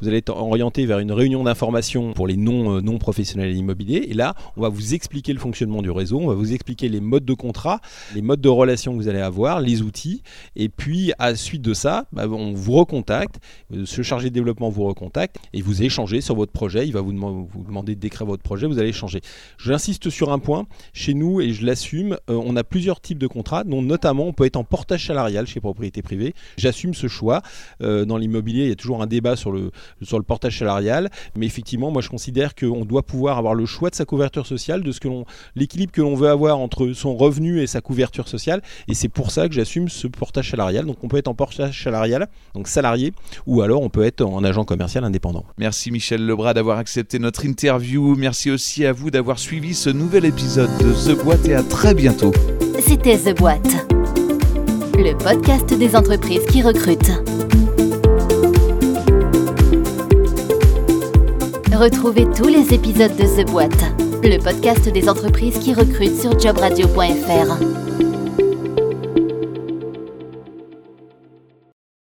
vous 0.00 0.08
allez 0.08 0.18
être 0.18 0.30
orienté 0.30 0.86
vers 0.86 0.98
une 0.98 1.12
réunion 1.12 1.42
d'information 1.44 2.12
pour 2.12 2.26
les 2.26 2.36
non, 2.36 2.78
euh, 2.78 2.98
professionnels 2.98 3.56
immobiliers. 3.56 4.06
Et 4.08 4.14
là, 4.14 4.34
on 4.56 4.62
va 4.62 4.68
vous 4.68 4.94
expliquer 4.94 5.32
le 5.32 5.38
fonctionnement 5.38 5.82
du 5.82 5.90
réseau, 5.90 6.18
on 6.18 6.26
va 6.26 6.34
vous 6.34 6.52
expliquer 6.52 6.88
les 6.88 7.00
modes 7.00 7.24
de 7.24 7.34
contrat, 7.34 7.80
les 8.14 8.22
modes 8.22 8.40
de 8.40 8.48
relation 8.48 8.92
que 8.92 8.96
vous 8.96 9.08
allez 9.08 9.20
avoir, 9.20 9.60
les 9.60 9.82
outils. 9.82 10.22
Et 10.56 10.68
puis, 10.68 11.12
à 11.18 11.34
suite 11.34 11.62
de 11.62 11.74
ça, 11.74 12.06
bah, 12.12 12.26
on 12.28 12.52
vous 12.52 12.72
recontacte, 12.72 13.36
ce 13.84 14.02
chargé 14.02 14.30
de 14.30 14.34
développement 14.34 14.70
vous 14.70 14.84
recontacte 14.84 15.36
et 15.52 15.62
vous 15.62 15.82
échangez 15.82 16.20
sur 16.20 16.34
votre 16.34 16.52
projet 16.52 16.79
il 16.84 16.92
va 16.92 17.00
vous, 17.00 17.12
demander 17.12 17.94
de 17.94 18.00
décrire 18.00 18.26
votre 18.26 18.42
projet, 18.42 18.66
vous 18.66 18.78
allez 18.78 18.92
changer. 18.92 19.20
J'insiste 19.58 20.10
sur 20.10 20.32
un 20.32 20.38
point, 20.38 20.66
chez 20.92 21.14
nous, 21.14 21.40
et 21.40 21.52
je 21.52 21.64
l'assume, 21.64 22.16
euh, 22.28 22.40
on 22.44 22.56
a 22.56 22.64
plusieurs 22.64 23.00
types 23.00 23.18
de 23.18 23.26
contrats, 23.26 23.64
dont 23.64 23.82
notamment 23.82 24.26
on 24.26 24.32
peut 24.32 24.44
être 24.44 24.56
en 24.56 24.64
portage 24.64 25.06
salarial 25.06 25.46
chez 25.46 25.60
propriété 25.60 26.02
privée. 26.02 26.34
J'assume 26.56 26.94
ce 26.94 27.08
choix. 27.08 27.42
Euh, 27.82 28.04
dans 28.04 28.16
l'immobilier, 28.16 28.64
il 28.64 28.68
y 28.68 28.72
a 28.72 28.76
toujours 28.76 29.02
un 29.02 29.06
débat 29.06 29.36
sur 29.36 29.52
le, 29.52 29.70
sur 30.02 30.18
le 30.18 30.24
portage 30.24 30.58
salarial, 30.58 31.10
mais 31.36 31.46
effectivement, 31.46 31.90
moi 31.90 32.02
je 32.02 32.08
considère 32.08 32.54
qu'on 32.54 32.84
doit 32.84 33.02
pouvoir 33.02 33.38
avoir 33.38 33.54
le 33.54 33.66
choix 33.66 33.90
de 33.90 33.94
sa 33.94 34.04
couverture 34.04 34.46
sociale, 34.46 34.82
de 34.82 34.92
l'équilibre 35.56 35.92
que 35.92 36.00
l'on 36.00 36.14
veut 36.14 36.28
avoir 36.28 36.58
entre 36.58 36.92
son 36.92 37.16
revenu 37.16 37.60
et 37.60 37.66
sa 37.66 37.80
couverture 37.80 38.28
sociale, 38.28 38.62
et 38.88 38.94
c'est 38.94 39.08
pour 39.08 39.30
ça 39.30 39.48
que 39.48 39.54
j'assume 39.54 39.88
ce 39.88 40.06
portage 40.06 40.50
salarial. 40.50 40.86
Donc 40.86 41.02
on 41.02 41.08
peut 41.08 41.16
être 41.16 41.28
en 41.28 41.34
portage 41.34 41.82
salarial, 41.82 42.28
donc 42.54 42.68
salarié, 42.68 43.12
ou 43.46 43.62
alors 43.62 43.82
on 43.82 43.88
peut 43.88 44.04
être 44.04 44.22
en 44.22 44.44
agent 44.44 44.64
commercial 44.64 45.04
indépendant. 45.04 45.44
Merci 45.58 45.90
Michel 45.90 46.24
Lebras 46.24 46.54
d'avoir 46.70 46.78
accepté 46.78 47.18
notre 47.18 47.44
interview. 47.46 48.14
Merci 48.16 48.48
aussi 48.48 48.86
à 48.86 48.92
vous 48.92 49.10
d'avoir 49.10 49.40
suivi 49.40 49.74
ce 49.74 49.90
nouvel 49.90 50.24
épisode 50.24 50.70
de 50.78 50.92
The 50.92 51.20
Boîte 51.20 51.48
et 51.48 51.54
à 51.56 51.64
très 51.64 51.94
bientôt. 51.94 52.30
C'était 52.78 53.18
The 53.18 53.36
Boîte, 53.36 53.88
le 54.94 55.18
podcast 55.18 55.76
des 55.76 55.96
entreprises 55.96 56.46
qui 56.48 56.62
recrutent. 56.62 57.10
Retrouvez 61.74 62.28
tous 62.36 62.46
les 62.46 62.72
épisodes 62.72 63.16
de 63.16 63.42
The 63.42 63.50
Boîte, 63.50 63.84
le 64.22 64.38
podcast 64.38 64.88
des 64.88 65.08
entreprises 65.08 65.58
qui 65.58 65.74
recrutent 65.74 66.20
sur 66.20 66.38
jobradio.fr. 66.38 67.89